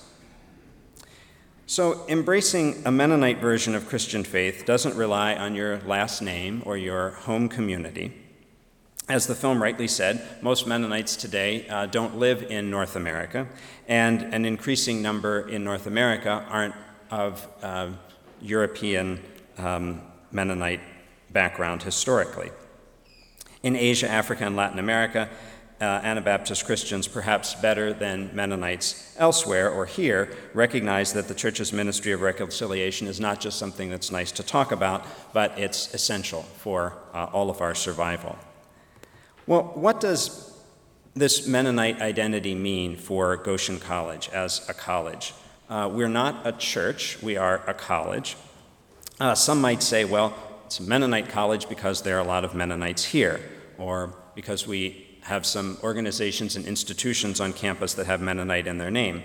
So, 1.66 2.06
embracing 2.08 2.84
a 2.86 2.92
Mennonite 2.92 3.40
version 3.40 3.76
of 3.76 3.88
Christian 3.88 4.24
faith 4.24 4.66
doesn't 4.66 4.96
rely 4.96 5.36
on 5.36 5.56
your 5.56 5.80
last 5.80 6.22
name 6.22 6.62
or 6.66 6.78
your 6.78 7.12
home 7.12 7.50
community. 7.50 8.23
As 9.10 9.28
the 9.28 9.36
film 9.36 9.62
rightly 9.62 9.90
said, 9.90 10.22
most 10.42 10.66
Mennonites 10.66 11.18
today 11.18 11.68
uh, 11.68 11.88
don't 11.88 12.20
live 12.20 12.44
in 12.44 12.70
North 12.70 12.96
America, 12.96 13.48
and 13.86 14.22
an 14.22 14.46
increasing 14.46 15.02
number 15.02 15.50
in 15.50 15.62
North 15.62 15.88
America 15.88 16.46
aren't 16.50 16.74
of 17.12 17.46
uh, 17.62 17.90
European 18.42 19.22
um, 19.58 20.02
Mennonite 20.32 20.80
background 21.32 21.84
historically. 21.84 22.50
In 23.62 23.76
Asia, 23.76 24.10
Africa, 24.10 24.46
and 24.46 24.56
Latin 24.56 24.80
America, 24.80 25.30
uh, 25.82 25.84
Anabaptist 25.84 26.66
Christians, 26.66 27.06
perhaps 27.06 27.56
better 27.56 27.92
than 27.92 28.34
Mennonites 28.34 29.14
elsewhere 29.18 29.70
or 29.70 29.86
here, 29.86 30.34
recognize 30.54 31.12
that 31.12 31.28
the 31.28 31.36
church's 31.36 31.74
ministry 31.74 32.14
of 32.14 32.22
reconciliation 32.22 33.08
is 33.08 33.20
not 33.20 33.42
just 33.42 33.60
something 33.60 33.90
that's 33.90 34.12
nice 34.12 34.32
to 34.32 34.44
talk 34.44 34.72
about, 34.72 35.06
but 35.34 35.60
it's 35.60 35.94
essential 35.94 36.44
for 36.44 36.94
uh, 37.14 37.26
all 37.34 37.50
of 37.50 37.60
our 37.60 37.76
survival. 37.76 38.38
Well, 39.46 39.74
what 39.76 40.00
does 40.00 40.58
this 41.16 41.46
Mennonite 41.46 42.02
identity 42.02 42.56
mean 42.56 42.96
for 42.96 43.36
Goshen 43.36 43.78
College 43.78 44.30
as 44.30 44.68
a 44.70 44.74
college? 44.74 45.34
Uh, 45.70 45.90
we're 45.92 46.08
not 46.08 46.48
a 46.48 46.54
church, 46.54 47.22
we 47.22 47.36
are 47.36 47.62
a 47.68 47.74
college. 47.74 48.38
Uh, 49.20 49.36
some 49.36 49.60
might 49.60 49.84
say, 49.84 50.06
well, 50.06 50.34
it's 50.66 50.80
a 50.80 50.84
Mennonite 50.84 51.28
college 51.28 51.68
because 51.68 52.04
there 52.04 52.18
are 52.18 52.22
a 52.22 52.28
lot 52.28 52.46
of 52.46 52.56
Mennonites 52.56 53.04
here, 53.04 53.42
or 53.78 54.14
because 54.34 54.66
we 54.66 55.06
have 55.24 55.46
some 55.46 55.78
organizations 55.84 56.56
and 56.56 56.66
institutions 56.66 57.42
on 57.42 57.52
campus 57.52 57.94
that 57.96 58.06
have 58.06 58.22
Mennonite 58.22 58.66
in 58.66 58.78
their 58.78 58.92
name. 58.92 59.24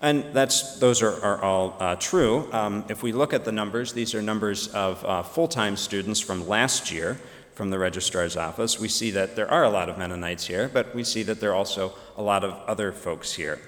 And 0.00 0.24
that's, 0.32 0.80
those 0.80 1.02
are, 1.02 1.22
are 1.22 1.40
all 1.40 1.76
uh, 1.78 1.94
true. 1.94 2.52
Um, 2.52 2.84
if 2.88 3.04
we 3.04 3.12
look 3.12 3.32
at 3.32 3.44
the 3.44 3.52
numbers, 3.52 3.92
these 3.92 4.12
are 4.12 4.22
numbers 4.22 4.66
of 4.68 5.04
uh, 5.04 5.22
full 5.22 5.46
time 5.46 5.76
students 5.76 6.18
from 6.18 6.48
last 6.48 6.90
year 6.90 7.20
from 7.54 7.70
the 7.70 7.78
registrar's 7.78 8.36
office, 8.36 8.80
we 8.80 8.88
see 8.88 9.10
that 9.10 9.36
there 9.36 9.50
are 9.50 9.64
a 9.64 9.70
lot 9.70 9.88
of 9.88 9.98
Mennonites 9.98 10.46
here, 10.46 10.70
but 10.72 10.94
we 10.94 11.04
see 11.04 11.22
that 11.24 11.40
there 11.40 11.50
are 11.50 11.54
also 11.54 11.92
a 12.16 12.22
lot 12.22 12.44
of 12.44 12.52
other 12.66 12.92
folks 12.92 13.34
here. 13.34 13.58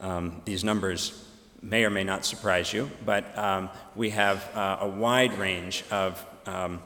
Um, 0.00 0.42
these 0.44 0.64
numbers 0.64 1.24
may 1.62 1.84
or 1.84 1.90
may 1.90 2.04
not 2.04 2.24
surprise 2.24 2.72
you, 2.72 2.90
but 3.04 3.36
um, 3.36 3.70
we 3.94 4.10
have 4.10 4.48
uh, 4.54 4.78
a 4.80 4.88
wide 4.88 5.38
range 5.38 5.84
of 5.90 6.24
um, 6.46 6.80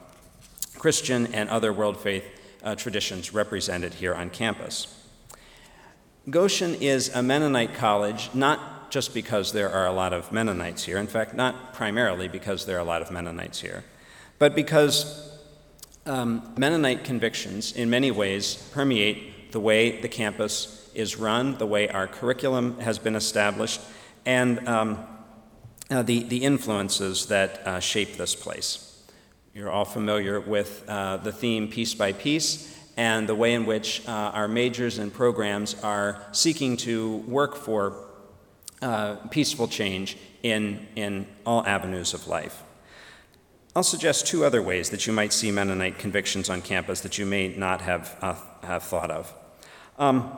Christian 0.77 1.33
and 1.33 1.49
other 1.49 1.73
world 1.73 1.99
faith 1.99 2.23
uh, 2.63 2.75
traditions 2.75 3.33
represented 3.33 3.93
here 3.93 4.13
on 4.13 4.29
campus. 4.29 4.95
Goshen 6.29 6.75
is 6.75 7.09
a 7.15 7.23
Mennonite 7.23 7.73
college, 7.73 8.29
not 8.33 8.91
just 8.91 9.13
because 9.13 9.51
there 9.53 9.69
are 9.69 9.85
a 9.85 9.91
lot 9.91 10.13
of 10.13 10.31
Mennonites 10.31 10.83
here, 10.83 10.97
in 10.97 11.07
fact, 11.07 11.33
not 11.33 11.73
primarily 11.73 12.27
because 12.27 12.65
there 12.65 12.77
are 12.77 12.81
a 12.81 12.85
lot 12.85 13.01
of 13.01 13.11
Mennonites 13.11 13.61
here, 13.61 13.83
but 14.37 14.55
because 14.55 15.28
um, 16.05 16.53
Mennonite 16.57 17.03
convictions, 17.03 17.73
in 17.73 17.89
many 17.89 18.11
ways, 18.11 18.55
permeate 18.73 19.51
the 19.51 19.59
way 19.59 20.01
the 20.01 20.07
campus 20.07 20.89
is 20.93 21.17
run, 21.17 21.57
the 21.57 21.67
way 21.67 21.87
our 21.89 22.07
curriculum 22.07 22.79
has 22.79 22.99
been 22.99 23.15
established, 23.15 23.81
and 24.25 24.67
um, 24.67 25.05
uh, 25.89 26.01
the, 26.03 26.23
the 26.23 26.43
influences 26.43 27.27
that 27.27 27.65
uh, 27.67 27.79
shape 27.79 28.17
this 28.17 28.35
place. 28.35 29.03
You're 29.53 29.71
all 29.71 29.85
familiar 29.85 30.39
with 30.39 30.83
uh, 30.87 31.17
the 31.17 31.31
theme 31.31 31.67
Piece 31.67 31.93
by 31.93 32.13
Piece 32.13 32.75
and 32.95 33.27
the 33.29 33.35
way 33.35 33.53
in 33.53 33.65
which 33.65 34.07
uh, 34.07 34.11
our 34.11 34.47
majors 34.47 34.97
and 34.97 35.13
programs 35.13 35.81
are 35.83 36.21
seeking 36.31 36.75
to 36.77 37.17
work 37.27 37.55
for 37.55 38.05
uh, 38.81 39.15
peaceful 39.31 39.67
change 39.67 40.17
in, 40.43 40.87
in 40.95 41.25
all 41.45 41.65
avenues 41.65 42.13
of 42.13 42.27
life. 42.27 42.61
I'll 43.79 43.83
suggest 43.83 44.27
two 44.27 44.43
other 44.43 44.61
ways 44.61 44.89
that 44.89 45.07
you 45.07 45.13
might 45.13 45.31
see 45.31 45.51
Mennonite 45.51 45.97
convictions 45.97 46.49
on 46.49 46.61
campus 46.61 46.99
that 46.99 47.17
you 47.17 47.25
may 47.25 47.47
not 47.47 47.79
have, 47.79 48.17
uh, 48.21 48.35
have 48.61 48.83
thought 48.83 49.09
of. 49.09 49.33
Um, 49.97 50.37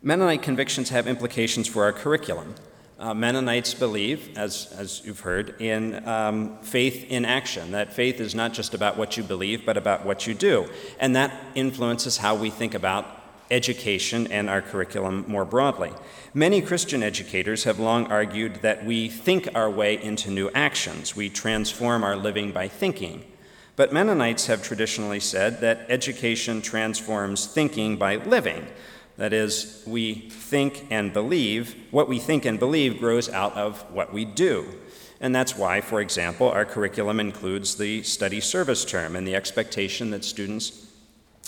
Mennonite 0.00 0.40
convictions 0.40 0.88
have 0.88 1.06
implications 1.06 1.68
for 1.68 1.84
our 1.84 1.92
curriculum. 1.92 2.54
Uh, 2.98 3.12
Mennonites 3.12 3.74
believe, 3.74 4.38
as, 4.38 4.74
as 4.78 5.04
you've 5.04 5.20
heard, 5.20 5.60
in 5.60 6.02
um, 6.08 6.56
faith 6.62 7.04
in 7.10 7.26
action, 7.26 7.72
that 7.72 7.92
faith 7.92 8.20
is 8.20 8.34
not 8.34 8.54
just 8.54 8.72
about 8.72 8.96
what 8.96 9.18
you 9.18 9.22
believe, 9.22 9.66
but 9.66 9.76
about 9.76 10.06
what 10.06 10.26
you 10.26 10.32
do. 10.32 10.66
And 10.98 11.14
that 11.14 11.38
influences 11.54 12.16
how 12.16 12.34
we 12.34 12.48
think 12.48 12.72
about 12.72 13.17
education 13.50 14.26
and 14.28 14.48
our 14.48 14.62
curriculum 14.62 15.24
more 15.28 15.44
broadly. 15.44 15.92
Many 16.34 16.60
Christian 16.60 17.02
educators 17.02 17.64
have 17.64 17.78
long 17.78 18.06
argued 18.06 18.56
that 18.56 18.84
we 18.84 19.08
think 19.08 19.48
our 19.54 19.70
way 19.70 20.02
into 20.02 20.30
new 20.30 20.50
actions, 20.54 21.16
we 21.16 21.28
transform 21.28 22.04
our 22.04 22.16
living 22.16 22.52
by 22.52 22.68
thinking. 22.68 23.24
But 23.76 23.92
Mennonites 23.92 24.46
have 24.46 24.62
traditionally 24.62 25.20
said 25.20 25.60
that 25.60 25.86
education 25.88 26.62
transforms 26.62 27.46
thinking 27.46 27.96
by 27.96 28.16
living. 28.16 28.66
That 29.16 29.32
is, 29.32 29.82
we 29.86 30.14
think 30.14 30.86
and 30.90 31.12
believe, 31.12 31.76
what 31.90 32.08
we 32.08 32.18
think 32.18 32.44
and 32.44 32.58
believe 32.58 32.98
grows 32.98 33.28
out 33.28 33.54
of 33.54 33.80
what 33.92 34.12
we 34.12 34.24
do. 34.24 34.66
And 35.20 35.34
that's 35.34 35.56
why, 35.56 35.80
for 35.80 36.00
example, 36.00 36.48
our 36.48 36.64
curriculum 36.64 37.18
includes 37.18 37.76
the 37.76 38.02
study 38.02 38.40
service 38.40 38.84
term 38.84 39.16
and 39.16 39.26
the 39.26 39.34
expectation 39.34 40.10
that 40.10 40.24
students 40.24 40.87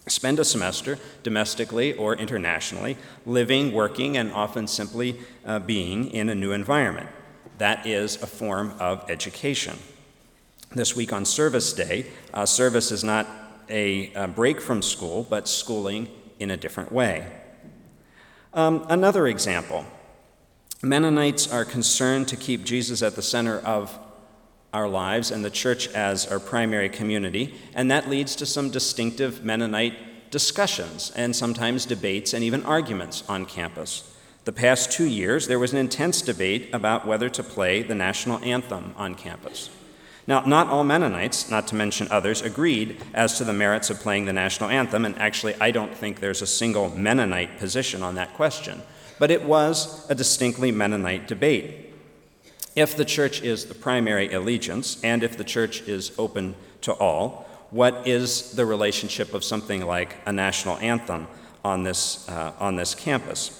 spend 0.07 0.39
a 0.39 0.45
semester 0.45 0.99
domestically 1.23 1.93
or 1.95 2.17
internationally, 2.17 2.97
living, 3.27 3.73
working, 3.73 4.17
and 4.17 4.33
often 4.33 4.67
simply 4.67 5.19
uh, 5.45 5.59
being 5.59 6.11
in 6.11 6.29
a 6.29 6.35
new 6.35 6.53
environment. 6.53 7.09
That 7.59 7.87
is 7.87 8.23
a 8.23 8.27
form 8.27 8.75
of 8.79 9.09
education. 9.11 9.79
This 10.75 10.97
week 10.97 11.13
on 11.13 11.25
Service 11.25 11.73
Day, 11.73 12.07
uh, 12.33 12.47
service 12.47 12.93
is 12.93 13.05
not 13.05 13.27
a, 13.69 14.13
a, 14.15 14.29
break 14.29 14.61
from 14.61 14.83
school, 14.83 15.27
but 15.29 15.47
schooling 15.47 16.09
in 16.39 16.51
a 16.51 16.57
different 16.57 16.91
way. 16.91 17.27
Um, 18.55 18.87
another 18.89 19.27
example 19.27 19.85
Mennonites 20.83 21.53
are 21.53 21.65
concerned 21.65 22.27
to 22.29 22.37
keep 22.37 22.65
Jesus 22.65 23.03
at 23.03 23.15
the 23.15 23.23
center 23.23 23.59
of 23.59 23.99
our 24.73 24.89
lives 24.89 25.31
and 25.31 25.45
the 25.45 25.51
church 25.51 25.89
as 25.89 26.27
our 26.27 26.39
primary 26.39 26.89
community, 26.89 27.55
and 27.75 27.91
that 27.91 28.09
leads 28.09 28.37
to 28.37 28.47
some 28.47 28.71
distinctive 28.71 29.45
Mennonite 29.45 30.31
discussions 30.31 31.13
and 31.17 31.35
sometimes 31.35 31.87
debates 31.87 32.33
and 32.33 32.45
even 32.45 32.65
arguments 32.65 33.25
on 33.29 33.47
campus. 33.47 34.17
The 34.45 34.53
past 34.53 34.93
two 34.93 35.07
years, 35.07 35.49
there 35.49 35.59
was 35.59 35.73
an 35.73 35.79
intense 35.79 36.23
debate 36.23 36.71
about 36.73 37.07
whether 37.07 37.29
to 37.29 37.43
play 37.43 37.83
the 37.83 37.95
national 37.95 38.39
anthem 38.45 38.95
on 38.97 39.15
campus. 39.15 39.71
Now, 40.27 40.43
not 40.43 40.69
all 40.69 40.85
Mennonites, 40.85 41.51
not 41.51 41.67
to 41.69 41.75
mention 41.75 42.07
others, 42.11 42.41
agreed 42.41 43.03
as 43.13 43.37
to 43.39 43.45
the 43.45 43.53
merits 43.53 43.91
of 43.91 43.99
playing 43.99 44.27
the 44.27 44.33
national 44.33 44.71
anthem, 44.71 45.05
and 45.05 45.19
actually, 45.19 45.55
I 45.61 45.73
don't 45.73 45.95
think 45.95 46.21
there's 46.21 46.43
a 46.43 46.47
single 46.47 46.91
Mennonite 46.97 47.59
position 47.59 48.03
on 48.03 48.15
that 48.15 48.35
question. 48.35 48.83
But 49.19 49.31
it 49.31 49.43
was 49.43 50.09
a 50.09 50.15
distinctly 50.15 50.71
Mennonite 50.71 51.27
debate. 51.27 51.90
If 52.77 52.97
the 52.97 53.05
church 53.05 53.43
is 53.43 53.67
the 53.67 53.75
primary 53.75 54.33
allegiance, 54.33 55.03
and 55.03 55.23
if 55.23 55.37
the 55.37 55.45
church 55.45 55.83
is 55.83 56.13
open 56.19 56.55
to 56.83 56.93
all, 56.93 57.49
what 57.71 58.07
is 58.07 58.53
the 58.53 58.65
relationship 58.65 59.35
of 59.35 59.43
something 59.43 59.85
like 59.85 60.17
a 60.27 60.33
national 60.33 60.77
anthem 60.79 61.27
on 61.65 61.83
this, 61.83 62.29
uh, 62.29 62.53
on 62.61 62.77
this 62.77 62.95
campus? 62.95 63.57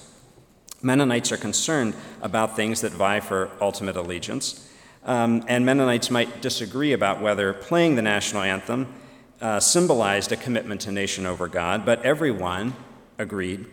Mennonites 0.83 1.33
are 1.33 1.37
concerned 1.37 1.95
about 2.23 2.57
things 2.57 2.81
that 2.81 2.93
vie 2.93 3.21
for 3.21 3.51
ultimate 3.61 3.97
allegiance, 3.97 4.69
um, 5.05 5.45
and 5.49 5.67
Mennonites 5.67 6.11
might 6.11 6.41
disagree 6.41 6.93
about 6.93 7.21
whether 7.21 7.53
playing 7.53 7.97
the 7.97 8.03
national 8.03 8.43
anthem 8.43 8.93
uh, 9.41 9.59
symbolized 9.59 10.31
a 10.31 10.37
commitment 10.37 10.83
to 10.83 10.93
nation 10.93 11.27
over 11.27 11.49
God, 11.49 11.85
but 11.85 12.03
everyone 12.05 12.75
agreed 13.19 13.67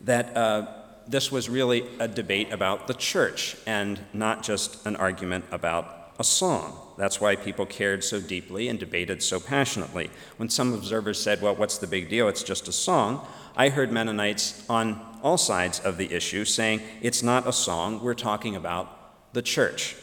that. 0.00 0.34
Uh, 0.36 0.81
this 1.12 1.30
was 1.30 1.48
really 1.48 1.84
a 1.98 2.08
debate 2.08 2.50
about 2.52 2.86
the 2.86 2.94
church 2.94 3.56
and 3.66 4.00
not 4.14 4.42
just 4.42 4.84
an 4.86 4.96
argument 4.96 5.44
about 5.52 6.14
a 6.18 6.24
song. 6.24 6.78
That's 6.96 7.20
why 7.20 7.36
people 7.36 7.66
cared 7.66 8.02
so 8.02 8.20
deeply 8.20 8.68
and 8.68 8.78
debated 8.78 9.22
so 9.22 9.38
passionately. 9.38 10.10
When 10.38 10.48
some 10.48 10.72
observers 10.72 11.22
said, 11.22 11.42
Well, 11.42 11.54
what's 11.54 11.78
the 11.78 11.86
big 11.86 12.08
deal? 12.08 12.28
It's 12.28 12.42
just 12.42 12.66
a 12.66 12.72
song, 12.72 13.26
I 13.56 13.68
heard 13.68 13.92
Mennonites 13.92 14.64
on 14.70 15.00
all 15.22 15.36
sides 15.36 15.80
of 15.80 15.98
the 15.98 16.12
issue 16.12 16.44
saying, 16.46 16.80
It's 17.02 17.22
not 17.22 17.46
a 17.46 17.52
song, 17.52 18.02
we're 18.02 18.14
talking 18.14 18.56
about 18.56 19.32
the 19.34 19.42
church, 19.42 19.96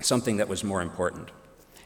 something 0.00 0.38
that 0.38 0.48
was 0.48 0.64
more 0.64 0.80
important. 0.80 1.30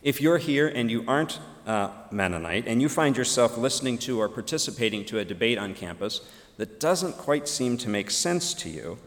If 0.02 0.20
you're 0.20 0.38
here 0.38 0.68
and 0.68 0.90
you 0.90 1.04
aren't 1.08 1.40
uh, 1.66 1.88
Mennonite 2.10 2.68
and 2.68 2.80
you 2.82 2.88
find 2.88 3.16
yourself 3.16 3.56
listening 3.56 3.98
to 3.98 4.20
or 4.20 4.28
participating 4.28 5.04
to 5.06 5.18
a 5.18 5.24
debate 5.24 5.58
on 5.58 5.74
campus 5.74 6.20
that 6.56 6.80
doesn't 6.80 7.16
quite 7.16 7.48
seem 7.48 7.76
to 7.78 7.88
make 7.88 8.10
sense 8.10 8.54
to 8.54 8.68
you, 8.68 8.98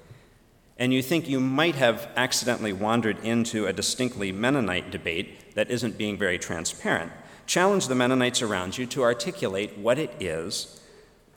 and 0.77 0.94
you 0.94 1.01
think 1.01 1.27
you 1.27 1.39
might 1.39 1.75
have 1.75 2.08
accidentally 2.16 2.74
wandered 2.74 3.18
into 3.24 3.66
a 3.66 3.74
distinctly 3.74 4.32
Mennonite 4.32 4.92
debate 4.92 5.56
that 5.56 5.72
isn't 5.72 5.98
being 5.98 6.18
very 6.18 6.38
transparent, 6.38 7.12
challenge 7.48 7.88
the 7.88 7.96
Mennonites 7.96 8.42
around 8.42 8.77
you 8.77 8.86
to 8.88 9.04
articulate 9.04 9.77
what 9.77 9.98
it 9.98 10.13
is 10.20 10.82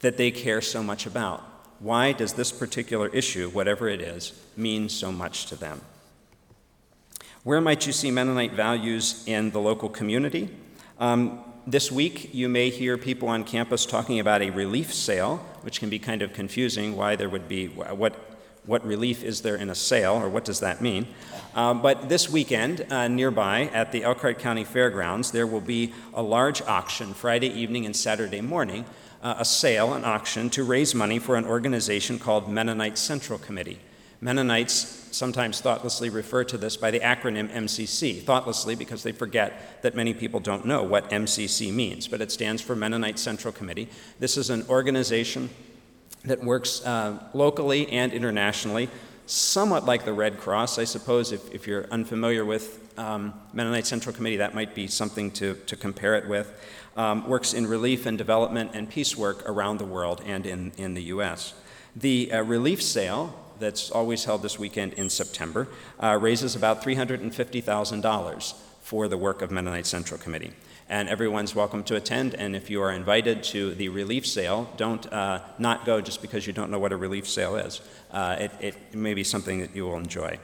that 0.00 0.16
they 0.16 0.30
care 0.30 0.60
so 0.60 0.82
much 0.82 1.06
about. 1.06 1.42
Why 1.78 2.12
does 2.12 2.34
this 2.34 2.52
particular 2.52 3.08
issue, 3.08 3.48
whatever 3.48 3.88
it 3.88 4.02
is, 4.02 4.38
mean 4.56 4.88
so 4.90 5.10
much 5.10 5.46
to 5.46 5.56
them? 5.56 5.80
Where 7.42 7.62
might 7.62 7.86
you 7.86 7.92
see 7.94 8.10
Mennonite 8.10 8.52
values 8.52 9.24
in 9.26 9.50
the 9.50 9.60
local 9.60 9.88
community? 9.88 10.50
Um, 10.98 11.42
this 11.66 11.90
week, 11.90 12.34
you 12.34 12.50
may 12.50 12.68
hear 12.68 12.98
people 12.98 13.28
on 13.28 13.44
campus 13.44 13.86
talking 13.86 14.20
about 14.20 14.42
a 14.42 14.50
relief 14.50 14.92
sale, 14.92 15.42
which 15.62 15.80
can 15.80 15.90
be 15.90 15.98
kind 15.98 16.22
of 16.22 16.32
confusing 16.32 16.96
why 16.96 17.16
there 17.16 17.28
would 17.28 17.48
be, 17.48 17.66
what, 17.68 18.14
what 18.66 18.84
relief 18.84 19.24
is 19.24 19.42
there 19.42 19.56
in 19.56 19.70
a 19.70 19.74
sale, 19.74 20.14
or 20.14 20.28
what 20.28 20.44
does 20.44 20.60
that 20.60 20.80
mean? 20.80 21.06
Um, 21.54 21.82
but 21.82 22.08
this 22.08 22.28
weekend, 22.28 22.86
uh, 22.92 23.08
nearby 23.08 23.70
at 23.72 23.90
the 23.92 24.04
Elkhart 24.04 24.38
County 24.38 24.64
Fairgrounds, 24.64 25.30
there 25.30 25.46
will 25.46 25.60
be 25.60 25.92
a 26.14 26.22
large 26.22 26.62
auction 26.62 27.14
Friday 27.14 27.48
evening 27.48 27.86
and 27.86 27.96
Saturday 27.96 28.40
morning, 28.40 28.84
uh, 29.22 29.36
a 29.38 29.44
sale, 29.44 29.94
an 29.94 30.04
auction, 30.04 30.50
to 30.50 30.62
raise 30.64 30.94
money 30.94 31.18
for 31.18 31.36
an 31.36 31.44
organization 31.44 32.18
called 32.18 32.48
Mennonite 32.48 32.98
Central 32.98 33.38
Committee. 33.38 33.80
Mennonites 34.20 34.99
sometimes 35.14 35.60
thoughtlessly 35.60 36.10
refer 36.10 36.44
to 36.44 36.58
this 36.58 36.76
by 36.76 36.90
the 36.90 37.00
acronym 37.00 37.50
MCC, 37.50 38.22
thoughtlessly 38.22 38.74
because 38.74 39.02
they 39.02 39.12
forget 39.12 39.82
that 39.82 39.94
many 39.94 40.14
people 40.14 40.40
don't 40.40 40.64
know 40.64 40.82
what 40.82 41.10
MCC 41.10 41.72
means, 41.72 42.08
but 42.08 42.20
it 42.20 42.30
stands 42.32 42.62
for 42.62 42.76
Mennonite 42.76 43.18
Central 43.18 43.52
Committee. 43.52 43.88
This 44.18 44.36
is 44.36 44.50
an 44.50 44.64
organization 44.68 45.50
that 46.24 46.42
works 46.42 46.84
uh, 46.84 47.18
locally 47.32 47.88
and 47.90 48.12
internationally, 48.12 48.88
somewhat 49.26 49.84
like 49.84 50.04
the 50.04 50.12
Red 50.12 50.38
Cross. 50.38 50.78
I 50.78 50.84
suppose 50.84 51.32
if, 51.32 51.50
if 51.52 51.66
you're 51.66 51.86
unfamiliar 51.90 52.44
with 52.44 52.92
um, 52.98 53.34
Mennonite 53.52 53.86
Central 53.86 54.14
Committee, 54.14 54.36
that 54.36 54.54
might 54.54 54.74
be 54.74 54.86
something 54.86 55.30
to, 55.32 55.54
to 55.66 55.76
compare 55.76 56.16
it 56.16 56.28
with. 56.28 56.52
Um, 56.96 57.28
works 57.28 57.54
in 57.54 57.66
relief 57.66 58.04
and 58.04 58.18
development 58.18 58.72
and 58.74 58.88
peace 58.90 59.16
work 59.16 59.48
around 59.48 59.78
the 59.78 59.84
world 59.84 60.22
and 60.26 60.44
in, 60.44 60.72
in 60.76 60.94
the 60.94 61.04
U.S. 61.04 61.54
The 61.96 62.32
uh, 62.32 62.42
relief 62.42 62.82
sale 62.82 63.34
that's 63.60 63.90
always 63.90 64.24
held 64.24 64.42
this 64.42 64.58
weekend 64.58 64.94
in 64.94 65.10
September, 65.10 65.68
uh, 66.02 66.18
raises 66.20 66.56
about 66.56 66.82
$350,000 66.82 68.54
for 68.80 69.06
the 69.06 69.16
work 69.16 69.42
of 69.42 69.50
Mennonite 69.50 69.86
Central 69.86 70.18
Committee. 70.18 70.52
And 70.88 71.08
everyone's 71.08 71.54
welcome 71.54 71.84
to 71.84 71.94
attend. 71.94 72.34
And 72.34 72.56
if 72.56 72.68
you 72.68 72.82
are 72.82 72.90
invited 72.90 73.44
to 73.44 73.74
the 73.74 73.88
relief 73.88 74.26
sale, 74.26 74.68
don't 74.76 75.10
uh, 75.12 75.40
not 75.58 75.84
go 75.84 76.00
just 76.00 76.20
because 76.20 76.46
you 76.48 76.52
don't 76.52 76.70
know 76.70 76.80
what 76.80 76.90
a 76.90 76.96
relief 76.96 77.28
sale 77.28 77.54
is. 77.54 77.80
Uh, 78.10 78.36
it, 78.40 78.50
it 78.60 78.94
may 78.94 79.14
be 79.14 79.22
something 79.22 79.60
that 79.60 79.76
you 79.76 79.84
will 79.86 79.96
enjoy. 79.96 80.36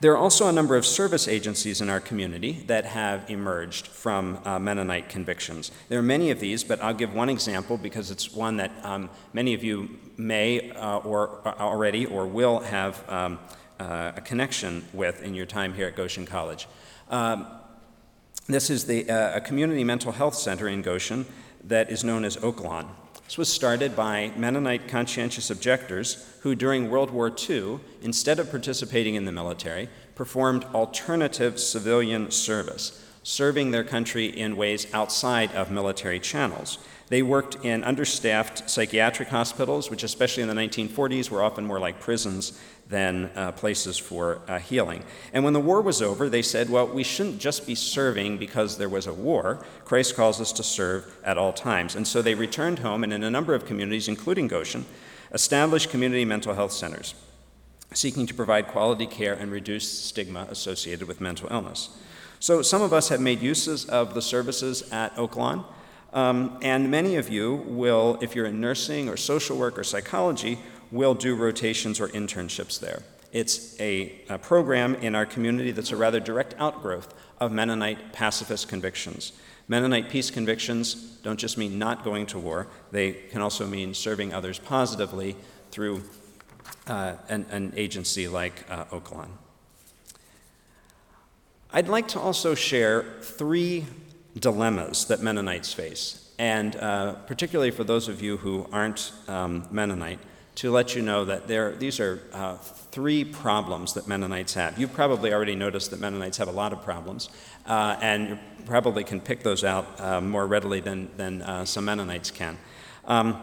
There 0.00 0.12
are 0.12 0.16
also 0.16 0.46
a 0.46 0.52
number 0.52 0.76
of 0.76 0.86
service 0.86 1.26
agencies 1.26 1.80
in 1.80 1.90
our 1.90 1.98
community 1.98 2.62
that 2.68 2.84
have 2.84 3.28
emerged 3.28 3.88
from 3.88 4.38
uh, 4.44 4.56
Mennonite 4.60 5.08
convictions. 5.08 5.72
There 5.88 5.98
are 5.98 6.02
many 6.02 6.30
of 6.30 6.38
these, 6.38 6.62
but 6.62 6.80
I'll 6.80 6.94
give 6.94 7.12
one 7.12 7.28
example 7.28 7.76
because 7.76 8.12
it's 8.12 8.32
one 8.32 8.58
that 8.58 8.70
um, 8.84 9.10
many 9.32 9.54
of 9.54 9.64
you 9.64 9.98
may 10.16 10.70
uh, 10.70 10.98
or 10.98 11.40
uh, 11.44 11.54
already 11.58 12.06
or 12.06 12.28
will 12.28 12.60
have 12.60 13.08
um, 13.10 13.40
uh, 13.80 14.12
a 14.14 14.20
connection 14.20 14.84
with 14.92 15.20
in 15.24 15.34
your 15.34 15.46
time 15.46 15.74
here 15.74 15.88
at 15.88 15.96
Goshen 15.96 16.26
College. 16.26 16.68
Um, 17.10 17.48
this 18.46 18.70
is 18.70 18.84
the, 18.84 19.10
uh, 19.10 19.38
a 19.38 19.40
community 19.40 19.82
mental 19.82 20.12
health 20.12 20.36
center 20.36 20.68
in 20.68 20.80
Goshen 20.80 21.26
that 21.64 21.90
is 21.90 22.04
known 22.04 22.24
as 22.24 22.36
Oaklawn. 22.36 22.86
This 23.28 23.36
was 23.36 23.52
started 23.52 23.94
by 23.94 24.32
Mennonite 24.38 24.88
conscientious 24.88 25.50
objectors 25.50 26.26
who, 26.40 26.54
during 26.54 26.88
World 26.88 27.10
War 27.10 27.30
II, 27.30 27.78
instead 28.00 28.38
of 28.38 28.48
participating 28.48 29.16
in 29.16 29.26
the 29.26 29.32
military, 29.32 29.90
performed 30.14 30.64
alternative 30.74 31.60
civilian 31.60 32.30
service, 32.30 33.04
serving 33.22 33.70
their 33.70 33.84
country 33.84 34.28
in 34.28 34.56
ways 34.56 34.86
outside 34.94 35.52
of 35.52 35.70
military 35.70 36.18
channels. 36.18 36.78
They 37.08 37.20
worked 37.20 37.62
in 37.62 37.84
understaffed 37.84 38.70
psychiatric 38.70 39.28
hospitals, 39.28 39.90
which, 39.90 40.04
especially 40.04 40.42
in 40.42 40.48
the 40.48 40.54
1940s, 40.54 41.28
were 41.28 41.42
often 41.42 41.66
more 41.66 41.78
like 41.78 42.00
prisons 42.00 42.58
than 42.88 43.30
uh, 43.36 43.52
places 43.52 43.98
for 43.98 44.40
uh, 44.48 44.58
healing. 44.58 45.04
And 45.32 45.44
when 45.44 45.52
the 45.52 45.60
war 45.60 45.82
was 45.82 46.00
over, 46.00 46.28
they 46.28 46.42
said, 46.42 46.70
well, 46.70 46.86
we 46.86 47.04
shouldn't 47.04 47.38
just 47.38 47.66
be 47.66 47.74
serving 47.74 48.38
because 48.38 48.78
there 48.78 48.88
was 48.88 49.06
a 49.06 49.12
war. 49.12 49.64
Christ 49.84 50.16
calls 50.16 50.40
us 50.40 50.52
to 50.52 50.62
serve 50.62 51.14
at 51.22 51.36
all 51.36 51.52
times. 51.52 51.94
And 51.94 52.08
so 52.08 52.22
they 52.22 52.34
returned 52.34 52.78
home, 52.78 53.04
and 53.04 53.12
in 53.12 53.22
a 53.22 53.30
number 53.30 53.54
of 53.54 53.66
communities, 53.66 54.08
including 54.08 54.48
Goshen, 54.48 54.86
established 55.32 55.90
community 55.90 56.24
mental 56.24 56.54
health 56.54 56.72
centers, 56.72 57.14
seeking 57.92 58.26
to 58.26 58.34
provide 58.34 58.68
quality 58.68 59.06
care 59.06 59.34
and 59.34 59.52
reduce 59.52 59.86
stigma 59.86 60.46
associated 60.50 61.06
with 61.06 61.20
mental 61.20 61.48
illness. 61.50 61.90
So 62.40 62.62
some 62.62 62.82
of 62.82 62.92
us 62.92 63.08
have 63.10 63.20
made 63.20 63.42
uses 63.42 63.84
of 63.84 64.14
the 64.14 64.22
services 64.22 64.90
at 64.92 65.14
Oaklawn. 65.16 65.64
Um, 66.14 66.58
and 66.62 66.90
many 66.90 67.16
of 67.16 67.28
you 67.28 67.54
will, 67.66 68.18
if 68.22 68.34
you're 68.34 68.46
in 68.46 68.60
nursing 68.60 69.10
or 69.10 69.18
social 69.18 69.58
work 69.58 69.78
or 69.78 69.84
psychology, 69.84 70.58
will 70.90 71.14
do 71.14 71.34
rotations 71.34 72.00
or 72.00 72.08
internships 72.08 72.78
there. 72.80 73.02
It's 73.32 73.78
a, 73.78 74.12
a, 74.28 74.38
program 74.38 74.94
in 74.96 75.14
our 75.14 75.26
community 75.26 75.70
that's 75.70 75.92
a 75.92 75.96
rather 75.96 76.18
direct 76.18 76.54
outgrowth 76.58 77.12
of 77.38 77.52
Mennonite 77.52 78.12
pacifist 78.12 78.68
convictions. 78.68 79.32
Mennonite 79.68 80.08
peace 80.08 80.30
convictions 80.30 80.94
don't 81.22 81.38
just 81.38 81.58
mean 81.58 81.78
not 81.78 82.04
going 82.04 82.24
to 82.26 82.38
war, 82.38 82.68
they 82.90 83.12
can 83.12 83.42
also 83.42 83.66
mean 83.66 83.92
serving 83.92 84.32
others 84.32 84.58
positively 84.58 85.36
through 85.70 86.02
uh, 86.86 87.16
an, 87.28 87.44
an, 87.50 87.72
agency 87.76 88.28
like 88.28 88.64
uh, 88.70 88.86
Oaklawn. 88.86 89.28
I'd 91.70 91.88
like 91.88 92.08
to 92.08 92.20
also 92.20 92.54
share 92.54 93.02
three 93.20 93.84
dilemmas 94.38 95.04
that 95.06 95.20
Mennonites 95.20 95.74
face, 95.74 96.32
and 96.38 96.74
uh, 96.76 97.12
particularly 97.26 97.70
for 97.70 97.84
those 97.84 98.08
of 98.08 98.22
you 98.22 98.38
who 98.38 98.66
aren't 98.72 99.12
um, 99.28 99.68
Mennonite 99.70 100.20
to 100.58 100.72
let 100.72 100.96
you 100.96 101.02
know 101.02 101.24
that 101.24 101.46
there, 101.46 101.70
these 101.76 102.00
are 102.00 102.20
uh, 102.32 102.56
three 102.56 103.24
problems 103.24 103.94
that 103.94 104.08
Mennonites 104.08 104.54
have. 104.54 104.76
You've 104.76 104.92
probably 104.92 105.32
already 105.32 105.54
noticed 105.54 105.92
that 105.92 106.00
Mennonites 106.00 106.36
have 106.38 106.48
a 106.48 106.52
lot 106.52 106.72
of 106.72 106.82
problems, 106.82 107.28
uh, 107.66 107.96
and 108.02 108.30
you 108.30 108.38
probably 108.66 109.04
can 109.04 109.20
pick 109.20 109.44
those 109.44 109.62
out 109.62 110.00
uh, 110.00 110.20
more 110.20 110.48
readily 110.48 110.80
than, 110.80 111.10
than 111.16 111.42
uh, 111.42 111.64
some 111.64 111.84
Mennonites 111.84 112.32
can. 112.32 112.58
Um, 113.04 113.40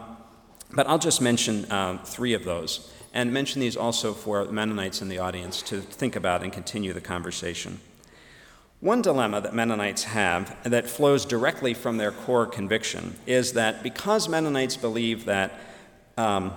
but 0.74 0.86
I'll 0.86 0.98
just 0.98 1.22
mention 1.22 1.64
uh, 1.72 1.96
three 2.04 2.34
of 2.34 2.44
those, 2.44 2.92
and 3.14 3.32
mention 3.32 3.62
these 3.62 3.78
also 3.78 4.12
for 4.12 4.44
Mennonites 4.44 5.00
in 5.00 5.08
the 5.08 5.18
audience 5.18 5.62
to 5.62 5.80
think 5.80 6.16
about 6.16 6.42
and 6.42 6.52
continue 6.52 6.92
the 6.92 7.00
conversation. 7.00 7.80
One 8.80 9.00
dilemma 9.00 9.40
that 9.40 9.54
Mennonites 9.54 10.04
have 10.04 10.54
that 10.64 10.86
flows 10.86 11.24
directly 11.24 11.72
from 11.72 11.96
their 11.96 12.12
core 12.12 12.44
conviction 12.44 13.16
is 13.24 13.54
that 13.54 13.82
because 13.82 14.28
Mennonites 14.28 14.76
believe 14.76 15.24
that 15.24 15.58
um, 16.18 16.52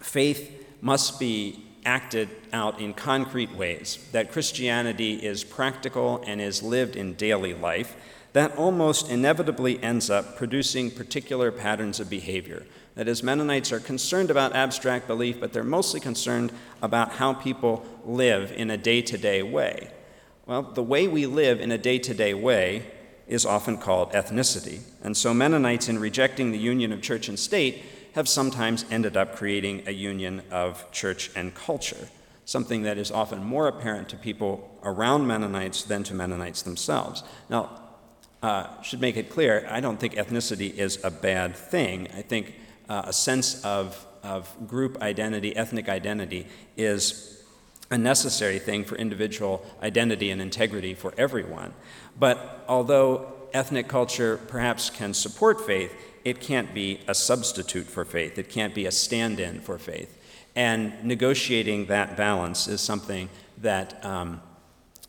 faith 0.00 0.66
must 0.80 1.20
be 1.20 1.64
acted 1.84 2.28
out 2.52 2.80
in 2.80 2.92
concrete 2.92 3.54
ways, 3.54 3.98
that 4.12 4.32
Christianity 4.32 5.14
is 5.14 5.44
practical 5.44 6.22
and 6.26 6.40
is 6.40 6.62
lived 6.62 6.96
in 6.96 7.14
daily 7.14 7.54
life, 7.54 7.96
that 8.32 8.56
almost 8.56 9.08
inevitably 9.08 9.82
ends 9.82 10.10
up 10.10 10.36
producing 10.36 10.90
particular 10.90 11.50
patterns 11.50 11.98
of 12.00 12.10
behavior. 12.10 12.66
That 12.94 13.08
is, 13.08 13.22
Mennonites 13.22 13.72
are 13.72 13.80
concerned 13.80 14.30
about 14.30 14.54
abstract 14.54 15.06
belief, 15.06 15.40
but 15.40 15.52
they're 15.52 15.64
mostly 15.64 16.00
concerned 16.00 16.52
about 16.82 17.12
how 17.12 17.32
people 17.32 17.84
live 18.04 18.52
in 18.52 18.70
a 18.70 18.76
day 18.76 19.02
to 19.02 19.18
day 19.18 19.42
way. 19.42 19.90
Well, 20.46 20.62
the 20.62 20.82
way 20.82 21.08
we 21.08 21.26
live 21.26 21.60
in 21.60 21.72
a 21.72 21.78
day 21.78 21.98
to 22.00 22.14
day 22.14 22.34
way 22.34 22.84
is 23.26 23.46
often 23.46 23.78
called 23.78 24.12
ethnicity. 24.12 24.80
And 25.02 25.16
so 25.16 25.32
Mennonites, 25.32 25.88
in 25.88 25.98
rejecting 25.98 26.50
the 26.50 26.58
union 26.58 26.92
of 26.92 27.00
church 27.00 27.28
and 27.28 27.38
state, 27.38 27.82
have 28.14 28.28
sometimes 28.28 28.84
ended 28.90 29.16
up 29.16 29.36
creating 29.36 29.82
a 29.86 29.92
union 29.92 30.42
of 30.50 30.90
church 30.92 31.30
and 31.36 31.54
culture, 31.54 32.08
something 32.44 32.82
that 32.82 32.98
is 32.98 33.10
often 33.10 33.44
more 33.44 33.68
apparent 33.68 34.08
to 34.08 34.16
people 34.16 34.78
around 34.82 35.26
Mennonites 35.26 35.84
than 35.84 36.02
to 36.04 36.14
Mennonites 36.14 36.62
themselves. 36.62 37.22
Now, 37.48 37.80
uh, 38.42 38.80
should 38.82 39.00
make 39.00 39.16
it 39.16 39.30
clear, 39.30 39.66
I 39.70 39.80
don't 39.80 40.00
think 40.00 40.14
ethnicity 40.14 40.74
is 40.74 40.98
a 41.04 41.10
bad 41.10 41.54
thing. 41.54 42.08
I 42.16 42.22
think 42.22 42.54
uh, 42.88 43.02
a 43.06 43.12
sense 43.12 43.62
of, 43.64 44.06
of 44.22 44.50
group 44.66 45.00
identity, 45.02 45.54
ethnic 45.54 45.88
identity, 45.88 46.46
is 46.76 47.42
a 47.90 47.98
necessary 47.98 48.58
thing 48.58 48.84
for 48.84 48.96
individual 48.96 49.64
identity 49.82 50.30
and 50.30 50.40
integrity 50.40 50.94
for 50.94 51.12
everyone. 51.18 51.74
But 52.18 52.64
although 52.68 53.32
ethnic 53.52 53.88
culture 53.88 54.38
perhaps 54.48 54.90
can 54.90 55.12
support 55.12 55.60
faith, 55.60 55.92
it 56.24 56.40
can't 56.40 56.72
be 56.74 57.00
a 57.06 57.14
substitute 57.14 57.86
for 57.86 58.04
faith, 58.04 58.38
it 58.38 58.48
can't 58.48 58.74
be 58.74 58.86
a 58.86 58.92
stand 58.92 59.40
in 59.40 59.60
for 59.60 59.78
faith. 59.78 60.16
And 60.56 60.92
negotiating 61.04 61.86
that 61.86 62.16
balance 62.16 62.66
is 62.66 62.80
something 62.80 63.28
that 63.58 64.04
um, 64.04 64.40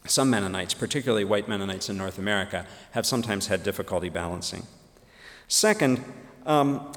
some 0.05 0.29
Mennonites, 0.29 0.73
particularly 0.73 1.25
white 1.25 1.47
Mennonites 1.47 1.89
in 1.89 1.97
North 1.97 2.17
America, 2.17 2.65
have 2.91 3.05
sometimes 3.05 3.47
had 3.47 3.63
difficulty 3.63 4.09
balancing. 4.09 4.65
Second, 5.47 6.03
um, 6.45 6.93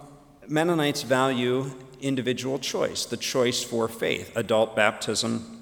Mennonites 0.49 1.03
value 1.03 1.71
individual 2.01 2.59
choice, 2.59 3.07
the 3.07 3.17
choice 3.17 3.63
for 3.63 3.89
faith, 3.89 4.37
adult 4.37 4.77
baptism, 4.77 5.54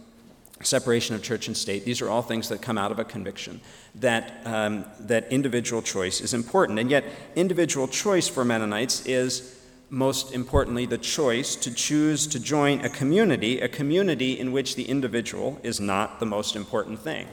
separation 0.65 1.15
of 1.15 1.23
church 1.23 1.47
and 1.47 1.57
state. 1.57 1.85
These 1.85 2.01
are 2.01 2.09
all 2.09 2.23
things 2.23 2.49
that 2.49 2.63
come 2.63 2.79
out 2.79 2.93
of 2.93 2.99
a 2.99 3.05
conviction 3.05 3.61
that, 3.97 4.41
um, 4.45 4.85
that 5.01 5.31
individual 5.33 5.83
choice 5.83 6.21
is 6.21 6.35
important. 6.35 6.79
And 6.79 6.91
yet, 6.91 7.05
individual 7.37 7.89
choice 7.89 8.29
for 8.29 8.45
Mennonites 8.45 9.07
is 9.07 9.59
most 9.91 10.33
importantly 10.33 10.87
the 10.87 10.97
choice 10.97 11.55
to 11.55 11.73
choose 11.73 12.27
to 12.27 12.41
join 12.41 12.81
a 12.81 12.89
community, 12.89 13.61
a 13.61 13.69
community 13.69 14.39
in 14.41 14.51
which 14.51 14.75
the 14.75 14.85
individual 14.85 15.61
is 15.63 15.81
not 15.81 16.19
the 16.19 16.27
most 16.27 16.57
important 16.57 16.99
thing. 16.99 17.27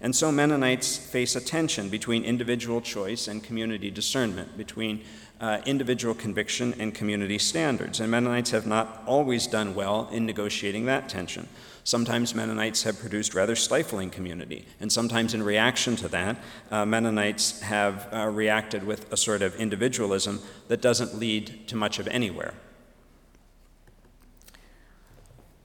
And 0.00 0.14
so 0.14 0.30
Mennonites 0.30 0.96
face 0.96 1.34
a 1.34 1.40
tension 1.40 1.88
between 1.88 2.24
individual 2.24 2.80
choice 2.80 3.26
and 3.26 3.42
community 3.42 3.90
discernment, 3.90 4.56
between 4.56 5.02
uh, 5.40 5.60
individual 5.66 6.14
conviction 6.14 6.74
and 6.78 6.94
community 6.94 7.38
standards. 7.38 8.00
And 8.00 8.10
Mennonites 8.10 8.50
have 8.50 8.66
not 8.66 9.02
always 9.06 9.46
done 9.46 9.74
well 9.74 10.08
in 10.12 10.26
negotiating 10.26 10.84
that 10.86 11.08
tension. 11.08 11.48
Sometimes 11.86 12.34
Mennonites 12.34 12.82
have 12.84 12.98
produced 12.98 13.34
rather 13.34 13.54
stifling 13.54 14.08
community, 14.08 14.64
and 14.80 14.90
sometimes 14.90 15.34
in 15.34 15.42
reaction 15.42 15.96
to 15.96 16.08
that, 16.08 16.38
uh, 16.70 16.86
Mennonites 16.86 17.60
have 17.60 18.08
uh, 18.10 18.26
reacted 18.26 18.84
with 18.84 19.12
a 19.12 19.18
sort 19.18 19.42
of 19.42 19.54
individualism 19.56 20.40
that 20.68 20.80
doesn't 20.80 21.14
lead 21.14 21.68
to 21.68 21.76
much 21.76 21.98
of 21.98 22.08
anywhere. 22.08 22.54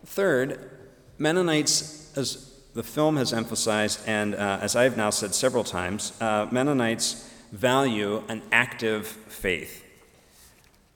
Third, 0.05 0.69
Mennonites, 1.17 2.11
as 2.17 2.53
the 2.73 2.83
film 2.83 3.15
has 3.15 3.31
emphasized, 3.31 4.01
and 4.05 4.35
uh, 4.35 4.59
as 4.61 4.75
I've 4.75 4.97
now 4.97 5.11
said 5.11 5.33
several 5.33 5.63
times, 5.63 6.11
uh, 6.19 6.47
Mennonites 6.51 7.31
value 7.53 8.23
an 8.27 8.41
active 8.51 9.07
faith. 9.07 9.85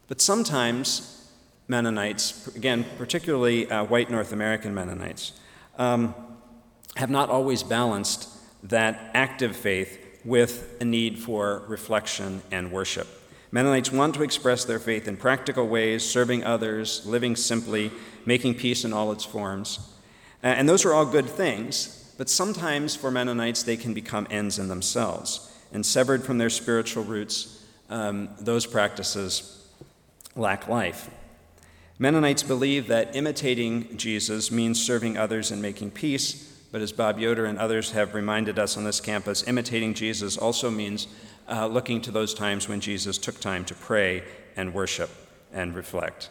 But 0.09 0.19
sometimes 0.19 1.22
Mennonites, 1.73 2.55
again, 2.55 2.85
particularly 2.99 3.67
uh, 3.67 3.83
white 3.83 4.11
North 4.11 4.31
American 4.31 4.75
Mennonites, 4.75 5.31
um, 5.79 6.13
have 6.95 7.09
not 7.09 7.31
always 7.31 7.63
balanced 7.63 8.29
that 8.61 9.09
active 9.15 9.55
faith 9.55 10.21
with 10.23 10.77
a 10.81 10.85
need 10.85 11.17
for 11.17 11.63
reflection 11.67 12.43
and 12.51 12.71
worship. 12.71 13.07
Mennonites 13.51 13.91
want 13.91 14.13
to 14.13 14.21
express 14.21 14.65
their 14.65 14.77
faith 14.77 15.07
in 15.07 15.17
practical 15.17 15.67
ways, 15.67 16.07
serving 16.07 16.43
others, 16.43 17.03
living 17.07 17.35
simply, 17.35 17.89
making 18.23 18.53
peace 18.53 18.85
in 18.85 18.93
all 18.93 19.11
its 19.11 19.25
forms. 19.25 19.79
And 20.43 20.69
those 20.69 20.85
are 20.85 20.93
all 20.93 21.07
good 21.07 21.25
things, 21.25 22.13
but 22.19 22.29
sometimes 22.29 22.95
for 22.95 23.09
Mennonites 23.09 23.63
they 23.63 23.77
can 23.77 23.95
become 23.95 24.27
ends 24.29 24.59
in 24.59 24.67
themselves. 24.67 25.51
And 25.71 25.83
severed 25.83 26.23
from 26.23 26.37
their 26.37 26.51
spiritual 26.51 27.03
roots, 27.03 27.65
um, 27.89 28.29
those 28.39 28.67
practices 28.67 29.67
lack 30.35 30.67
life. 30.67 31.09
Mennonites 32.03 32.43
believe 32.43 32.87
that 32.87 33.15
imitating 33.15 33.95
Jesus 33.95 34.51
means 34.51 34.83
serving 34.83 35.17
others 35.17 35.51
and 35.51 35.61
making 35.61 35.91
peace, 35.91 36.53
but 36.69 36.81
as 36.81 36.91
Bob 36.91 37.17
Yoder 37.17 37.45
and 37.45 37.57
others 37.57 37.91
have 37.91 38.13
reminded 38.13 38.59
us 38.59 38.75
on 38.75 38.83
this 38.83 38.99
campus, 38.99 39.47
imitating 39.47 39.93
Jesus 39.93 40.37
also 40.37 40.69
means 40.69 41.07
uh, 41.47 41.65
looking 41.65 42.01
to 42.01 42.11
those 42.11 42.33
times 42.33 42.67
when 42.67 42.81
Jesus 42.81 43.17
took 43.17 43.39
time 43.39 43.63
to 43.63 43.73
pray 43.73 44.21
and 44.57 44.73
worship 44.73 45.09
and 45.53 45.73
reflect. 45.73 46.29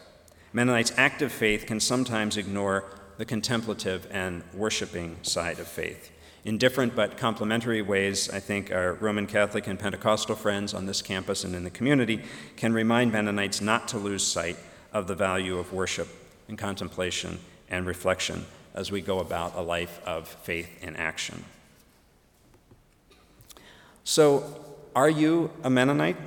Mennonites' 0.53 0.93
active 0.95 1.31
faith 1.31 1.65
can 1.65 1.79
sometimes 1.79 2.37
ignore 2.37 2.85
the 3.17 3.25
contemplative 3.25 4.07
and 4.11 4.43
worshiping 4.53 5.17
side 5.23 5.57
of 5.57 5.67
faith. 5.67 6.11
In 6.45 6.59
different 6.59 6.95
but 6.95 7.17
complementary 7.17 7.81
ways, 7.81 8.29
I 8.29 8.39
think 8.39 8.71
our 8.71 8.93
Roman 8.93 9.25
Catholic 9.25 9.65
and 9.65 9.79
Pentecostal 9.79 10.35
friends 10.35 10.75
on 10.75 10.85
this 10.85 11.01
campus 11.01 11.43
and 11.43 11.55
in 11.55 11.63
the 11.63 11.71
community 11.71 12.21
can 12.57 12.73
remind 12.73 13.11
Mennonites 13.11 13.59
not 13.59 13.87
to 13.87 13.97
lose 13.97 14.23
sight 14.23 14.57
of 14.93 15.07
the 15.07 15.15
value 15.15 15.57
of 15.57 15.73
worship 15.73 16.07
and 16.47 16.57
contemplation 16.57 17.39
and 17.69 17.85
reflection 17.85 18.45
as 18.73 18.91
we 18.91 19.01
go 19.01 19.19
about 19.19 19.55
a 19.55 19.61
life 19.61 19.99
of 20.05 20.27
faith 20.27 20.83
in 20.83 20.95
action. 20.95 21.43
So, 24.03 24.43
are 24.95 25.09
you 25.09 25.51
a 25.63 25.69
Mennonite? 25.69 26.17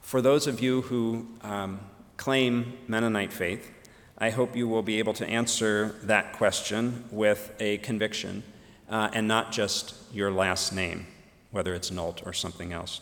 For 0.00 0.22
those 0.22 0.46
of 0.46 0.60
you 0.60 0.82
who 0.82 1.26
um, 1.42 1.80
claim 2.16 2.74
Mennonite 2.86 3.32
faith, 3.32 3.72
I 4.18 4.30
hope 4.30 4.56
you 4.56 4.68
will 4.68 4.82
be 4.82 4.98
able 4.98 5.12
to 5.14 5.26
answer 5.26 5.96
that 6.04 6.32
question 6.34 7.04
with 7.10 7.52
a 7.58 7.78
conviction 7.78 8.42
uh, 8.88 9.10
and 9.12 9.26
not 9.26 9.52
just 9.52 9.94
your 10.12 10.30
last 10.30 10.72
name, 10.72 11.06
whether 11.50 11.74
it's 11.74 11.90
Nolt 11.90 12.22
or 12.24 12.32
something 12.32 12.72
else. 12.72 13.00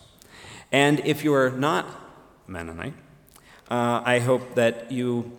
And 0.73 1.01
if 1.01 1.23
you 1.23 1.35
are 1.35 1.51
not 1.51 1.87
Mennonite, 2.47 2.95
uh, 3.71 4.03
I 4.05 4.19
hope 4.19 4.55
that 4.55 4.93
you, 4.93 5.37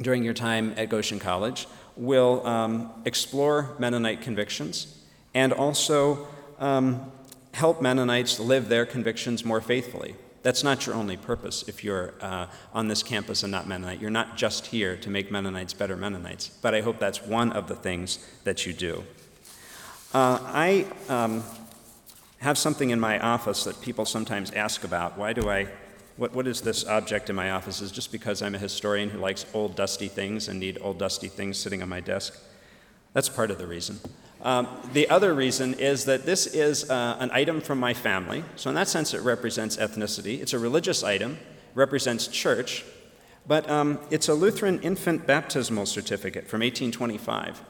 during 0.00 0.24
your 0.24 0.34
time 0.34 0.74
at 0.76 0.88
Goshen 0.88 1.18
College, 1.18 1.66
will 1.96 2.46
um, 2.46 2.90
explore 3.04 3.74
Mennonite 3.78 4.20
convictions 4.20 4.98
and 5.34 5.52
also 5.52 6.26
um, 6.58 7.12
help 7.52 7.80
Mennonites 7.80 8.40
live 8.40 8.68
their 8.68 8.84
convictions 8.84 9.44
more 9.44 9.60
faithfully. 9.60 10.16
That's 10.42 10.62
not 10.62 10.84
your 10.84 10.94
only 10.94 11.16
purpose 11.16 11.64
if 11.68 11.82
you're 11.82 12.12
uh, 12.20 12.46
on 12.74 12.88
this 12.88 13.02
campus 13.02 13.42
and 13.42 13.50
not 13.50 13.66
Mennonite. 13.66 14.00
You're 14.00 14.10
not 14.10 14.36
just 14.36 14.66
here 14.66 14.96
to 14.98 15.08
make 15.08 15.30
Mennonites 15.30 15.72
better 15.72 15.96
Mennonites, 15.96 16.48
but 16.60 16.74
I 16.74 16.82
hope 16.82 16.98
that's 16.98 17.22
one 17.22 17.52
of 17.52 17.66
the 17.66 17.76
things 17.76 18.18
that 18.44 18.66
you 18.66 18.72
do. 18.72 19.04
Uh, 20.12 20.38
I 20.42 20.86
um, 21.08 21.42
have 22.40 22.58
something 22.58 22.90
in 22.90 23.00
my 23.00 23.18
office 23.18 23.64
that 23.64 23.80
people 23.80 24.04
sometimes 24.04 24.50
ask 24.50 24.84
about. 24.84 25.16
Why 25.16 25.32
do 25.32 25.48
I 25.48 25.68
what, 26.16 26.32
what 26.32 26.46
is 26.46 26.60
this 26.60 26.86
object 26.86 27.28
in 27.28 27.36
my 27.36 27.50
office 27.50 27.80
is 27.80 27.90
just 27.90 28.12
because 28.12 28.42
I'm 28.42 28.54
a 28.54 28.58
historian 28.58 29.10
who 29.10 29.18
likes 29.18 29.46
old, 29.52 29.74
dusty 29.74 30.08
things 30.08 30.48
and 30.48 30.60
need 30.60 30.78
old, 30.80 30.98
dusty 30.98 31.28
things 31.28 31.58
sitting 31.58 31.82
on 31.82 31.88
my 31.88 32.00
desk. 32.00 32.38
That's 33.12 33.28
part 33.28 33.50
of 33.50 33.58
the 33.58 33.66
reason. 33.66 33.98
Um, 34.42 34.68
the 34.92 35.08
other 35.08 35.34
reason 35.34 35.74
is 35.74 36.04
that 36.04 36.26
this 36.26 36.46
is 36.46 36.90
uh, 36.90 37.16
an 37.18 37.30
item 37.32 37.60
from 37.60 37.80
my 37.80 37.94
family. 37.94 38.44
So, 38.56 38.68
in 38.68 38.76
that 38.76 38.88
sense, 38.88 39.14
it 39.14 39.22
represents 39.22 39.76
ethnicity. 39.76 40.40
It's 40.40 40.52
a 40.52 40.58
religious 40.58 41.02
item, 41.02 41.38
represents 41.74 42.28
church, 42.28 42.84
but 43.46 43.68
um, 43.70 43.98
it's 44.10 44.28
a 44.28 44.34
Lutheran 44.34 44.80
infant 44.82 45.26
baptismal 45.26 45.86
certificate 45.86 46.46
from 46.46 46.60
1825. 46.60 47.62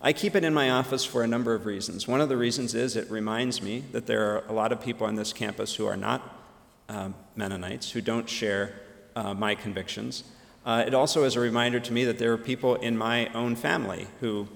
I 0.00 0.12
keep 0.12 0.36
it 0.36 0.44
in 0.44 0.54
my 0.54 0.70
office 0.70 1.04
for 1.04 1.24
a 1.24 1.26
number 1.26 1.54
of 1.54 1.66
reasons. 1.66 2.06
One 2.06 2.20
of 2.20 2.28
the 2.28 2.36
reasons 2.36 2.74
is 2.74 2.94
it 2.94 3.10
reminds 3.10 3.60
me 3.60 3.84
that 3.92 4.06
there 4.06 4.34
are 4.34 4.44
a 4.48 4.52
lot 4.52 4.70
of 4.70 4.80
people 4.80 5.06
on 5.06 5.16
this 5.16 5.32
campus 5.32 5.74
who 5.74 5.86
are 5.86 5.96
not 5.96 6.43
um, 6.88 7.14
Mennonites 7.36 7.90
who 7.90 8.00
don't 8.00 8.28
share 8.28 8.74
uh, 9.16 9.34
my 9.34 9.54
convictions. 9.54 10.24
Uh, 10.66 10.84
it 10.86 10.94
also 10.94 11.24
is 11.24 11.36
a 11.36 11.40
reminder 11.40 11.78
to 11.80 11.92
me 11.92 12.04
that 12.04 12.18
there 12.18 12.32
are 12.32 12.38
people 12.38 12.76
in 12.76 12.96
my 12.96 13.26
own 13.34 13.54
family 13.54 14.06
who 14.20 14.48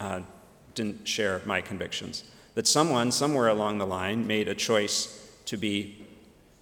uh, 0.00 0.20
didn't 0.74 1.06
share 1.08 1.40
my 1.46 1.60
convictions. 1.60 2.24
That 2.54 2.66
someone, 2.66 3.12
somewhere 3.12 3.48
along 3.48 3.78
the 3.78 3.86
line, 3.86 4.26
made 4.26 4.48
a 4.48 4.54
choice 4.54 5.28
to 5.46 5.56
be 5.56 6.04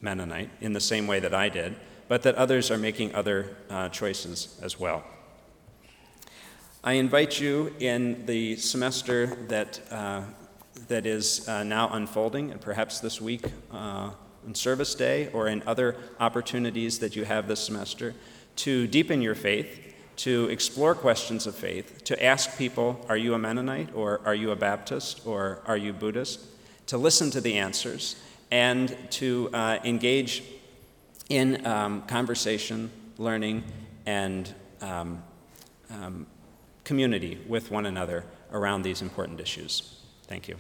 Mennonite 0.01 0.51
in 0.61 0.73
the 0.73 0.81
same 0.81 1.07
way 1.07 1.21
that 1.21 1.35
I 1.35 1.49
did, 1.49 1.75
but 2.09 2.23
that 2.23 2.37
others 2.37 2.71
are 2.71 2.79
making 2.79 3.15
other 3.15 3.57
uh, 3.69 3.89
choices 3.89 4.59
as 4.63 4.79
well. 4.79 5.03
I 6.85 6.93
invite 6.93 7.41
you 7.41 7.75
in 7.81 8.27
the 8.27 8.57
semester 8.57 9.27
that, 9.49 9.81
uh, 9.91 10.23
that 10.87 11.05
is 11.05 11.49
uh, 11.49 11.65
now 11.65 11.89
unfolding, 11.93 12.53
and 12.53 12.61
perhaps 12.61 13.01
this 13.01 13.21
week 13.21 13.45
on 14.47 14.55
Service 14.55 14.95
Day 14.95 15.29
or 15.33 15.49
in 15.49 15.63
other 15.67 15.97
opportunities 16.21 16.99
that 17.01 17.17
you 17.17 17.25
have 17.25 17.49
this 17.49 17.61
semester 17.61 18.15
to 18.57 18.87
deepen 18.87 19.21
your 19.21 19.35
faith, 19.35 19.95
to 20.17 20.49
explore 20.49 20.95
questions 20.95 21.47
of 21.47 21.55
faith, 21.55 22.05
to 22.05 22.25
ask 22.25 22.57
people, 22.57 23.05
Are 23.09 23.17
you 23.17 23.35
a 23.35 23.39
Mennonite? 23.39 23.95
or 23.95 24.21
Are 24.25 24.35
you 24.35 24.51
a 24.51 24.57
Baptist? 24.57 25.27
or 25.27 25.61
Are 25.67 25.77
you 25.77 25.93
Buddhist? 25.93 26.41
To 26.87 26.99
listen 26.99 27.31
to 27.33 27.41
the 27.41 27.59
answers 27.59 28.17
and 28.51 28.97
to 29.11 29.51
uh, 29.53 29.79
engage 29.85 30.43
in 31.29 31.67
um, 31.67 32.03
conversation, 32.03 32.91
learning, 33.19 33.65
and 34.07 34.55
um, 34.81 35.23
um, 35.91 36.27
community 36.85 37.39
with 37.49 37.71
one 37.71 37.87
another 37.87 38.25
around 38.53 38.83
these 38.83 39.03
important 39.03 39.41
issues. 39.41 40.01
Thank 40.29 40.47
you. 40.49 40.57